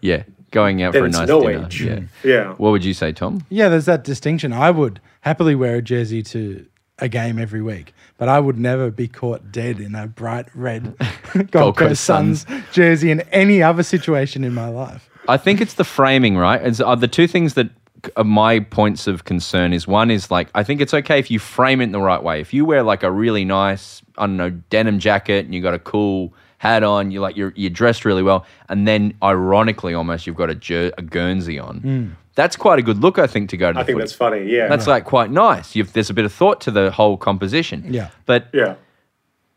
Yeah. 0.00 0.24
Going 0.50 0.82
out 0.82 0.94
then 0.94 1.02
for 1.02 1.04
a 1.04 1.08
it's 1.10 1.18
nice 1.18 1.28
no 1.28 1.40
dinner. 1.42 1.66
age. 1.66 1.82
Yeah. 1.82 2.00
yeah. 2.24 2.54
What 2.54 2.70
would 2.70 2.82
you 2.84 2.94
say, 2.94 3.12
Tom? 3.12 3.44
Yeah, 3.50 3.68
there's 3.68 3.84
that 3.84 4.02
distinction. 4.02 4.54
I 4.54 4.70
would 4.70 4.98
happily 5.20 5.54
wear 5.54 5.76
a 5.76 5.82
jersey 5.82 6.22
to 6.22 6.66
a 6.98 7.08
game 7.08 7.38
every 7.38 7.60
week, 7.60 7.92
but 8.16 8.30
I 8.30 8.40
would 8.40 8.58
never 8.58 8.90
be 8.90 9.06
caught 9.06 9.52
dead 9.52 9.78
in 9.78 9.94
a 9.94 10.06
bright 10.06 10.46
red 10.54 10.96
Gold, 11.50 11.76
Coast 11.76 11.88
Coast 11.90 12.04
Suns 12.04 12.46
jersey 12.72 13.10
in 13.10 13.20
any 13.30 13.62
other 13.62 13.82
situation 13.82 14.42
in 14.42 14.54
my 14.54 14.68
life. 14.68 15.10
I 15.28 15.36
think 15.36 15.60
it's 15.60 15.74
the 15.74 15.84
framing, 15.84 16.38
right? 16.38 16.60
It's 16.62 16.80
uh, 16.80 16.94
the 16.94 17.06
two 17.06 17.26
things 17.26 17.52
that 17.52 17.66
are 17.66 17.70
Uh, 18.16 18.24
my 18.24 18.60
points 18.60 19.06
of 19.06 19.24
concern 19.24 19.72
is 19.72 19.86
one 19.86 20.10
is 20.10 20.30
like 20.30 20.48
I 20.54 20.62
think 20.62 20.80
it's 20.80 20.94
okay 20.94 21.18
if 21.18 21.30
you 21.30 21.38
frame 21.38 21.80
it 21.80 21.84
in 21.84 21.92
the 21.92 22.00
right 22.00 22.22
way. 22.22 22.40
If 22.40 22.52
you 22.52 22.64
wear 22.64 22.82
like 22.82 23.02
a 23.02 23.10
really 23.10 23.44
nice, 23.44 24.02
I 24.16 24.26
don't 24.26 24.36
know, 24.36 24.50
denim 24.50 24.98
jacket 24.98 25.44
and 25.44 25.54
you 25.54 25.60
got 25.60 25.74
a 25.74 25.78
cool 25.78 26.32
hat 26.58 26.82
on, 26.82 27.10
you 27.10 27.20
like 27.20 27.36
you're 27.36 27.52
you're 27.56 27.70
dressed 27.70 28.04
really 28.04 28.22
well, 28.22 28.44
and 28.68 28.86
then 28.86 29.14
ironically 29.22 29.94
almost 29.94 30.26
you've 30.26 30.36
got 30.36 30.50
a, 30.50 30.54
jer- 30.54 30.92
a 30.98 31.02
Guernsey 31.02 31.58
on. 31.58 31.80
Mm. 31.80 32.10
That's 32.34 32.54
quite 32.54 32.78
a 32.78 32.82
good 32.82 32.98
look, 32.98 33.18
I 33.18 33.26
think, 33.26 33.50
to 33.50 33.56
go 33.56 33.72
to 33.72 33.74
the 33.74 33.80
I 33.80 33.82
think 33.82 33.96
footy. 33.96 34.02
that's 34.02 34.12
funny. 34.12 34.44
Yeah. 34.44 34.68
That's 34.68 34.86
like 34.86 35.04
quite 35.04 35.32
nice. 35.32 35.74
You've, 35.74 35.92
there's 35.92 36.08
a 36.08 36.14
bit 36.14 36.24
of 36.24 36.32
thought 36.32 36.60
to 36.62 36.70
the 36.70 36.92
whole 36.92 37.16
composition. 37.16 37.92
Yeah. 37.92 38.10
But 38.26 38.46
yeah. 38.54 38.76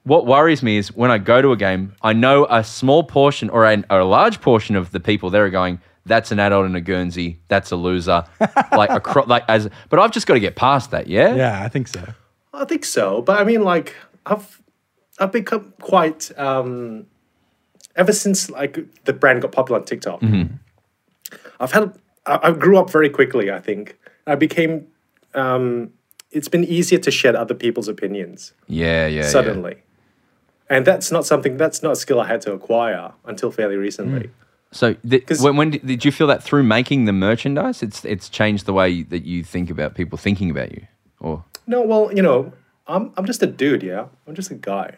what 0.01 0.25
worries 0.25 0.63
me 0.63 0.77
is 0.77 0.91
when 0.91 1.11
I 1.11 1.19
go 1.19 1.43
to 1.43 1.51
a 1.51 1.55
game, 1.57 1.93
I 2.01 2.13
know 2.13 2.47
a 2.49 2.63
small 2.63 3.03
portion 3.03 3.51
or 3.51 3.65
a, 3.65 3.83
or 3.91 3.99
a 3.99 4.05
large 4.05 4.41
portion 4.41 4.75
of 4.75 4.89
the 4.89 4.99
people 4.99 5.29
there 5.29 5.45
are 5.45 5.51
going, 5.51 5.79
"That's 6.05 6.31
an 6.31 6.39
adult 6.39 6.65
in 6.65 6.75
a 6.75 6.81
Guernsey. 6.81 7.39
That's 7.47 7.71
a 7.71 7.75
loser." 7.75 8.23
like 8.71 8.89
across, 8.89 9.27
like 9.35 9.43
as, 9.47 9.69
but 9.89 9.99
I've 9.99 10.11
just 10.11 10.27
got 10.27 10.35
to 10.35 10.39
get 10.39 10.55
past 10.55 10.91
that. 10.91 11.07
Yeah. 11.07 11.35
Yeah, 11.35 11.63
I 11.63 11.67
think 11.67 11.87
so. 11.87 12.05
I 12.53 12.65
think 12.65 12.85
so, 12.85 13.21
but 13.21 13.39
I 13.39 13.43
mean, 13.43 13.63
like 13.63 13.95
I've 14.25 14.61
I've 15.19 15.31
become 15.31 15.73
quite 15.79 16.37
um, 16.37 17.05
ever 17.95 18.11
since 18.11 18.49
like 18.49 18.79
the 19.05 19.13
brand 19.13 19.41
got 19.41 19.51
popular 19.51 19.79
on 19.79 19.85
TikTok. 19.85 20.21
I've 21.59 21.71
had 21.71 21.97
I, 22.25 22.39
I 22.43 22.51
grew 22.51 22.77
up 22.77 22.89
very 22.89 23.09
quickly. 23.09 23.51
I 23.51 23.59
think 23.59 23.97
I 24.27 24.35
became. 24.35 24.87
Um, 25.33 25.91
it's 26.31 26.47
been 26.47 26.63
easier 26.63 26.99
to 26.99 27.11
shed 27.11 27.35
other 27.35 27.53
people's 27.53 27.87
opinions 27.89 28.53
Yeah. 28.67 29.07
Yeah. 29.07 29.21
yeah. 29.21 29.27
suddenly, 29.27 29.77
and 30.69 30.85
that's 30.85 31.11
not 31.11 31.25
something 31.25 31.57
that's 31.57 31.81
not 31.83 31.93
a 31.93 31.95
skill 31.95 32.19
I 32.19 32.27
had 32.27 32.41
to 32.41 32.53
acquire 32.53 33.13
until 33.25 33.51
fairly 33.51 33.75
recently. 33.75 34.29
So 34.73 34.93
th- 34.93 35.25
'Cause- 35.25 35.41
when, 35.41 35.55
when 35.57 35.69
did, 35.71 35.85
did 35.85 36.05
you 36.05 36.11
feel 36.11 36.27
that 36.27 36.41
through 36.43 36.63
making 36.63 37.05
the 37.05 37.11
merchandise? 37.13 37.83
It's 37.83 38.05
it's 38.05 38.29
changed 38.29 38.65
the 38.65 38.73
way 38.73 39.03
that 39.03 39.25
you 39.25 39.43
think 39.43 39.69
about 39.69 39.95
people 39.95 40.17
thinking 40.17 40.49
about 40.49 40.71
you. 40.71 40.87
Or 41.19 41.43
No, 41.67 41.81
well, 41.81 42.11
you 42.13 42.21
know, 42.21 42.53
I'm 42.87 43.11
I'm 43.17 43.25
just 43.25 43.43
a 43.43 43.47
dude, 43.47 43.83
yeah. 43.83 44.05
I'm 44.27 44.35
just 44.35 44.49
a 44.51 44.55
guy. 44.55 44.95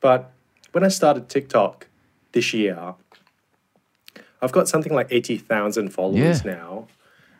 But 0.00 0.30
when 0.72 0.84
I 0.84 0.88
started 0.88 1.28
TikTok 1.28 1.88
this 2.32 2.52
year, 2.54 2.94
I've 4.40 4.52
got 4.52 4.68
something 4.68 4.94
like 4.94 5.08
eighty 5.10 5.36
thousand 5.38 5.90
followers 5.90 6.44
Yeah. 6.44 6.52
now, 6.54 6.86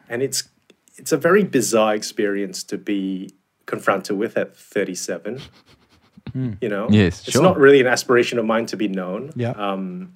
and 0.09 0.23
it's 0.23 0.49
it's 0.97 1.13
a 1.13 1.17
very 1.17 1.45
bizarre 1.45 1.95
experience 1.95 2.65
to 2.65 2.79
be 2.79 3.31
confronted 3.67 4.17
with 4.19 4.37
at 4.37 4.57
thirty 4.57 4.95
seven. 4.95 5.41
You 6.61 6.69
know, 6.69 6.89
Yes, 6.91 7.21
it's 7.23 7.31
sure. 7.33 7.43
not 7.43 7.57
really 7.57 7.81
an 7.81 7.87
aspiration 7.87 8.39
of 8.39 8.45
mine 8.45 8.67
to 8.67 8.77
be 8.77 8.89
known. 8.89 9.33
Yeah. 9.37 9.53
Um, 9.53 10.15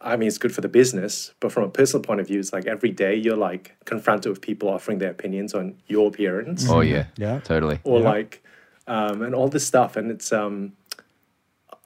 I 0.00 0.16
mean, 0.16 0.28
it's 0.28 0.38
good 0.38 0.54
for 0.54 0.60
the 0.60 0.68
business, 0.68 1.32
but 1.40 1.50
from 1.50 1.64
a 1.64 1.68
personal 1.68 2.02
point 2.04 2.20
of 2.20 2.28
view, 2.28 2.38
it's 2.38 2.52
like 2.52 2.66
every 2.66 2.90
day 2.90 3.14
you're 3.16 3.36
like 3.36 3.74
confronted 3.84 4.30
with 4.30 4.40
people 4.40 4.68
offering 4.68 4.98
their 4.98 5.10
opinions 5.10 5.54
on 5.54 5.74
your 5.88 6.08
appearance 6.08 6.68
Oh 6.68 6.80
yeah, 6.80 7.06
Yeah. 7.16 7.40
totally. 7.40 7.80
or 7.84 7.98
Yeah. 8.00 8.08
like 8.08 8.42
um, 8.86 9.22
and 9.22 9.34
all 9.34 9.48
this 9.48 9.66
stuff 9.66 9.96
and 9.96 10.10
it's 10.10 10.32
um 10.32 10.72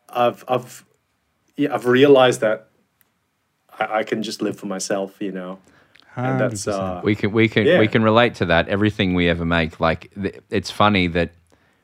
i've 0.08 0.44
i've 0.46 0.84
yeah 1.56 1.74
i've 1.74 1.86
realized 1.86 2.40
that 2.42 2.68
i, 3.80 3.98
I 4.00 4.02
can 4.04 4.22
just 4.22 4.40
live 4.42 4.56
for 4.56 4.66
myself 4.66 5.20
you 5.20 5.32
know 5.32 5.58
and 6.14 6.38
that's 6.38 6.68
uh 6.68 7.00
We 7.02 7.14
can 7.16 7.32
we 7.32 7.48
can 7.48 7.66
Yeah. 7.66 7.78
we 7.80 7.88
can 7.88 8.02
relate 8.04 8.34
to 8.36 8.44
that. 8.46 8.68
Everything 8.68 9.14
we 9.14 9.28
ever 9.30 9.46
make, 9.46 9.80
like 9.80 10.10
th- 10.14 10.40
it's 10.50 10.70
funny 10.70 11.06
that 11.08 11.30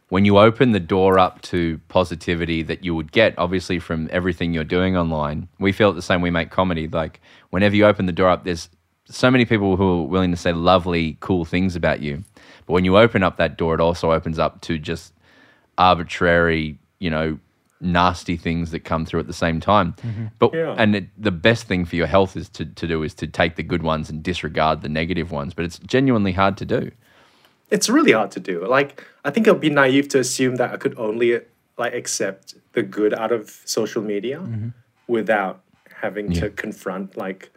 when 0.09 0.25
you 0.25 0.39
open 0.39 0.73
the 0.73 0.81
door 0.81 1.19
up 1.19 1.43
to 1.43 1.81
positivity 1.89 2.63
that 2.63 2.83
you 2.85 2.95
would 2.95 3.13
get, 3.13 3.35
obviously 3.39 3.79
from 3.79 4.09
everything 4.11 4.55
you're 4.55 4.65
doing 4.65 4.97
online, 4.97 5.49
we 5.59 5.71
feel 5.73 5.91
it 5.91 5.95
the 5.95 6.03
same. 6.03 6.23
We 6.23 6.31
make 6.31 6.51
comedy. 6.51 6.89
Like 6.89 7.21
whenever 7.51 7.77
you 7.77 7.85
open 7.85 8.07
the 8.07 8.13
door 8.13 8.31
up, 8.31 8.45
there's 8.45 8.71
so 9.11 9.31
many 9.31 9.45
people 9.45 9.77
who 9.77 10.01
are 10.01 10.07
willing 10.07 10.31
to 10.31 10.37
say 10.37 10.53
lovely, 10.53 11.17
cool 11.21 11.45
things 11.45 11.77
about 11.77 12.01
you. 12.01 12.25
But 12.67 12.73
when 12.75 12.85
you 12.85 12.97
open 12.99 13.23
up 13.23 13.37
that 13.37 13.57
door, 13.59 13.75
it 13.75 13.81
also 13.81 14.13
opens 14.13 14.39
up 14.39 14.61
to 14.63 14.79
just 14.79 15.13
arbitrary, 15.77 16.79
you 16.99 17.11
know, 17.11 17.39
nasty 17.81 18.37
things 18.37 18.73
that 18.73 18.81
come 18.81 19.07
through 19.07 19.21
at 19.21 19.27
the 19.27 19.33
same 19.33 19.61
time. 19.61 19.95
Mm-hmm. 20.03 20.27
But 20.39 20.53
Yeah. 20.53 20.75
and 20.77 20.97
it, 20.97 21.07
the 21.17 21.31
best 21.31 21.67
thing 21.67 21.85
for 21.85 21.97
your 21.97 22.07
health 22.09 22.37
is 22.37 22.49
to, 22.51 22.65
to 22.65 22.87
do 22.87 23.03
is 23.03 23.15
to 23.15 23.27
take 23.27 23.57
the 23.57 23.63
good 23.63 23.83
ones 23.83 24.11
and 24.11 24.23
disregard 24.23 24.83
the 24.83 24.89
negative 24.89 25.31
ones. 25.31 25.55
But 25.55 25.65
it's 25.65 25.79
genuinely 25.79 26.33
hard 26.33 26.57
to 26.59 26.65
do. 26.65 26.91
It's 27.71 27.89
really 27.89 28.13
hard 28.13 28.31
to 28.31 28.41
do 28.41 28.67
like 28.67 29.05
i 29.25 29.31
think 29.31 29.47
it 29.47 29.53
would 29.53 29.61
be 29.61 29.71
naive 29.71 30.09
to 30.09 30.19
assume 30.19 30.57
that 30.57 30.73
i 30.73 30.77
could 30.77 30.95
only 30.99 31.41
like 31.77 31.95
accept 31.95 32.55
the 32.73 32.83
good 32.83 33.13
out 33.15 33.33
of 33.33 33.51
social 33.65 34.03
media 34.03 34.41
without 35.07 35.61
having 36.01 36.33
to 36.33 36.49
confront 36.51 37.17
like 37.17 37.51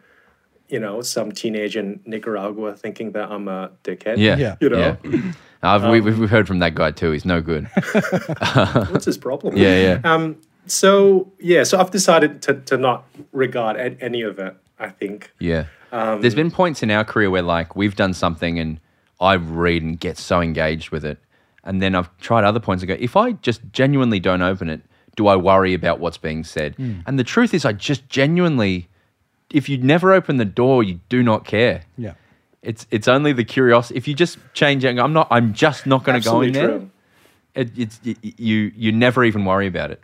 you 0.68 0.78
know 0.80 1.00
some 1.02 1.30
teenager 1.32 1.80
in 1.80 2.00
nicaragua 2.06 2.74
thinking 2.74 3.12
that 3.12 3.30
i'm 3.30 3.48
a 3.48 3.70
dickhead 3.84 4.16
Yeah, 4.18 4.36
Yeah. 4.36 4.56
you 4.60 4.68
know 4.68 4.96
yeah. 5.04 5.32
I've, 5.64 5.84
we, 5.88 6.00
we've 6.00 6.28
heard 6.28 6.48
from 6.48 6.58
that 6.58 6.74
guy 6.74 6.90
too. 6.90 7.12
He's 7.12 7.24
no 7.24 7.40
good. 7.40 7.68
what's 8.90 9.04
his 9.04 9.16
problem 9.16 9.56
Yeah, 9.56 10.00
yeah. 10.02 10.12
Um, 10.12 10.36
so 10.66 11.30
yeah, 11.38 11.62
so 11.62 11.78
I've 11.78 11.92
decided 11.92 12.42
to, 12.42 12.54
to 12.62 12.76
not 12.76 13.04
regard 13.30 13.76
any 14.00 14.22
of 14.22 14.40
it. 14.40 14.56
I 14.80 14.88
think. 14.88 15.30
Yeah. 15.38 15.66
Um, 15.92 16.20
There's 16.20 16.34
been 16.34 16.50
points 16.50 16.82
in 16.82 16.90
our 16.90 17.04
career 17.04 17.30
where 17.30 17.42
like 17.42 17.76
we've 17.76 17.94
done 17.94 18.12
something 18.12 18.58
and 18.58 18.80
I 19.22 19.34
read 19.34 19.82
and 19.82 19.98
get 19.98 20.18
so 20.18 20.40
engaged 20.40 20.90
with 20.90 21.04
it. 21.04 21.18
And 21.64 21.80
then 21.80 21.94
I've 21.94 22.14
tried 22.18 22.44
other 22.44 22.60
points 22.60 22.82
and 22.82 22.88
go, 22.88 22.96
if 22.98 23.16
I 23.16 23.32
just 23.32 23.60
genuinely 23.72 24.18
don't 24.18 24.42
open 24.42 24.68
it, 24.68 24.80
do 25.14 25.28
I 25.28 25.36
worry 25.36 25.74
about 25.74 26.00
what's 26.00 26.18
being 26.18 26.42
said? 26.42 26.74
Hmm. 26.74 27.00
And 27.06 27.18
the 27.18 27.24
truth 27.24 27.54
is 27.54 27.64
I 27.64 27.72
just 27.72 28.08
genuinely 28.08 28.88
if 29.52 29.68
you 29.68 29.78
never 29.78 30.12
open 30.12 30.38
the 30.38 30.44
door, 30.44 30.82
you 30.82 31.00
do 31.08 31.22
not 31.22 31.44
care. 31.44 31.82
Yeah. 31.96 32.14
It's 32.62 32.86
it's 32.90 33.08
only 33.08 33.32
the 33.32 33.44
curiosity. 33.44 33.96
If 33.96 34.08
you 34.08 34.14
just 34.14 34.38
change 34.54 34.84
it, 34.84 34.98
I'm 34.98 35.12
not. 35.12 35.28
I'm 35.30 35.52
just 35.52 35.86
not 35.86 36.04
going 36.04 36.20
to 36.20 36.24
go 36.24 36.40
in 36.42 36.50
Absolutely 36.50 36.78
there. 36.78 37.62
It, 37.62 37.78
it's 37.78 38.00
y- 38.04 38.16
y- 38.22 38.34
you. 38.36 38.72
You 38.76 38.92
never 38.92 39.24
even 39.24 39.44
worry 39.44 39.66
about 39.66 39.90
it. 39.90 40.00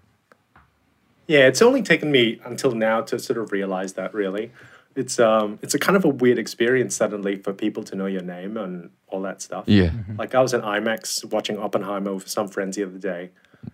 Yeah, 1.28 1.46
it's 1.46 1.62
only 1.62 1.82
taken 1.82 2.10
me 2.10 2.40
until 2.44 2.72
now 2.72 3.02
to 3.02 3.18
sort 3.18 3.38
of 3.38 3.52
realize 3.52 3.92
that. 3.92 4.12
Really, 4.12 4.50
it's 4.98 5.20
um, 5.20 5.60
it's 5.62 5.74
a 5.74 5.78
kind 5.78 5.96
of 5.96 6.04
a 6.04 6.08
weird 6.08 6.38
experience 6.38 6.96
suddenly 6.96 7.36
for 7.36 7.52
people 7.52 7.84
to 7.84 7.94
know 7.94 8.06
your 8.06 8.22
name 8.22 8.56
and 8.56 8.90
all 9.06 9.22
that 9.22 9.40
stuff. 9.40 9.64
Yeah. 9.68 9.92
Like 10.18 10.34
I 10.34 10.40
was 10.40 10.52
in 10.52 10.62
IMAX 10.62 11.24
watching 11.30 11.56
Oppenheimer 11.56 12.14
with 12.14 12.28
some 12.28 12.48
friends 12.48 12.76
the 12.76 12.82
other 12.82 12.98
day, 12.98 13.30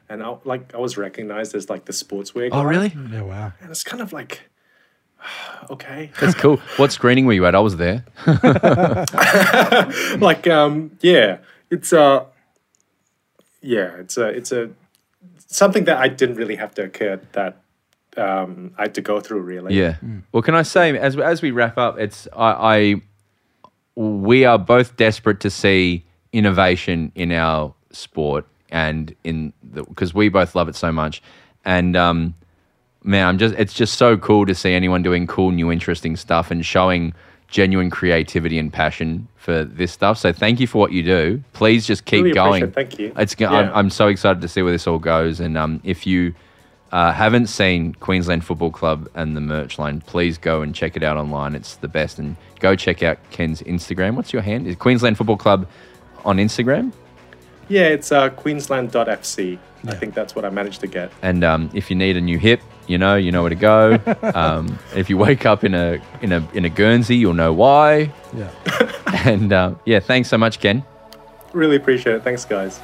and 0.08 0.22
I, 0.22 0.36
like 0.44 0.74
I 0.74 0.78
was 0.78 0.98
recognized 0.98 1.54
as 1.54 1.70
like 1.70 1.86
the 1.86 1.94
sportswear 1.94 2.50
guy. 2.50 2.58
Oh, 2.58 2.62
really? 2.62 2.94
Yeah. 3.10 3.22
Wow. 3.22 3.52
And 3.60 3.70
it's 3.70 3.82
kind 3.82 4.02
of 4.02 4.12
like, 4.12 4.42
okay. 5.70 6.10
That's 6.20 6.34
cool. 6.34 6.58
what 6.76 6.92
screening 6.92 7.24
were 7.24 7.32
you 7.32 7.46
at? 7.46 7.54
I 7.54 7.60
was 7.60 7.78
there. 7.78 8.04
like 10.18 10.46
um 10.46 10.96
yeah 11.00 11.38
it's 11.70 11.92
uh 11.92 12.24
yeah 13.62 13.96
it's 13.96 14.18
a 14.18 14.26
it's 14.28 14.52
a 14.52 14.70
something 15.46 15.84
that 15.84 15.96
i 15.98 16.08
didn't 16.08 16.36
really 16.36 16.56
have 16.56 16.74
to 16.74 16.82
occur 16.82 17.18
that 17.32 17.63
um 18.16 18.72
i 18.78 18.82
had 18.82 18.94
to 18.94 19.00
go 19.00 19.20
through 19.20 19.40
really 19.40 19.74
Yeah. 19.74 19.96
Well, 20.32 20.42
can 20.42 20.54
I 20.54 20.62
say 20.62 20.96
as 20.98 21.16
as 21.18 21.42
we 21.42 21.50
wrap 21.50 21.78
up, 21.78 21.98
it's 21.98 22.28
I, 22.36 22.76
I 22.76 22.94
we 23.96 24.44
are 24.44 24.58
both 24.58 24.96
desperate 24.96 25.40
to 25.40 25.50
see 25.50 26.04
innovation 26.32 27.12
in 27.14 27.30
our 27.32 27.72
sport 27.92 28.44
and 28.70 29.14
in 29.24 29.52
because 29.72 30.14
we 30.14 30.28
both 30.28 30.54
love 30.54 30.68
it 30.68 30.74
so 30.74 30.90
much, 30.90 31.22
and 31.64 31.96
um, 31.96 32.34
man, 33.04 33.26
I'm 33.28 33.38
just 33.38 33.54
it's 33.56 33.74
just 33.74 33.94
so 33.94 34.16
cool 34.16 34.46
to 34.46 34.54
see 34.54 34.72
anyone 34.74 35.02
doing 35.02 35.26
cool, 35.26 35.52
new, 35.52 35.70
interesting 35.70 36.16
stuff 36.16 36.50
and 36.50 36.64
showing 36.66 37.14
genuine 37.48 37.88
creativity 37.90 38.58
and 38.58 38.72
passion 38.72 39.28
for 39.36 39.64
this 39.64 39.92
stuff. 39.92 40.18
So 40.18 40.32
thank 40.32 40.58
you 40.58 40.66
for 40.66 40.78
what 40.78 40.90
you 40.90 41.04
do. 41.04 41.42
Please 41.52 41.86
just 41.86 42.04
keep 42.04 42.24
Really 42.24 42.34
going. 42.34 42.72
Thank 42.72 42.98
you. 42.98 43.12
It's 43.16 43.36
go- 43.36 43.46
I'm, 43.46 43.70
I'm 43.72 43.90
so 43.90 44.08
excited 44.08 44.40
to 44.42 44.48
see 44.48 44.62
where 44.62 44.72
this 44.72 44.88
all 44.88 44.98
goes. 44.98 45.38
And 45.38 45.56
um, 45.56 45.80
if 45.84 46.04
you 46.04 46.34
uh, 46.92 47.12
haven't 47.12 47.48
seen 47.48 47.94
Queensland 47.94 48.44
Football 48.44 48.70
Club 48.70 49.08
and 49.14 49.36
the 49.36 49.40
merch 49.40 49.78
line, 49.78 50.00
please 50.00 50.38
go 50.38 50.62
and 50.62 50.74
check 50.74 50.96
it 50.96 51.02
out 51.02 51.16
online. 51.16 51.54
It's 51.54 51.76
the 51.76 51.88
best. 51.88 52.18
And 52.18 52.36
go 52.60 52.76
check 52.76 53.02
out 53.02 53.18
Ken's 53.30 53.62
Instagram. 53.62 54.14
What's 54.14 54.32
your 54.32 54.42
hand? 54.42 54.66
Is 54.66 54.76
Queensland 54.76 55.16
Football 55.16 55.36
Club 55.38 55.66
on 56.24 56.36
Instagram? 56.38 56.92
yeah 57.66 57.84
it's 57.84 58.12
uh 58.12 58.28
queensland.fc 58.28 59.58
i 59.86 59.94
think 59.94 60.12
that's 60.12 60.34
what 60.36 60.44
i 60.44 60.50
managed 60.50 60.80
to 60.80 60.86
get 60.86 61.10
And 61.22 61.42
um, 61.42 61.70
if 61.72 61.88
you 61.88 61.96
need 61.96 62.14
a 62.14 62.20
new 62.20 62.38
hip, 62.38 62.60
you 62.86 62.98
know, 62.98 63.16
you 63.16 63.32
know 63.32 63.40
where 63.40 63.48
to 63.48 63.56
go. 63.56 63.98
um, 64.34 64.78
if 64.94 65.08
you 65.08 65.16
wake 65.16 65.46
up 65.46 65.64
in 65.64 65.74
a 65.74 65.98
in 66.20 66.32
a 66.32 66.46
in 66.52 66.66
a 66.66 66.68
Guernsey, 66.68 67.16
you'll 67.16 67.32
know 67.32 67.54
why. 67.54 68.12
Yeah. 68.36 68.50
And 69.24 69.50
uh, 69.54 69.76
yeah, 69.86 70.00
thanks 70.00 70.28
so 70.28 70.36
much, 70.36 70.60
Ken. 70.60 70.84
really 71.54 71.76
appreciate 71.76 72.16
it 72.16 72.22
thanks 72.22 72.44
guys 72.44 72.80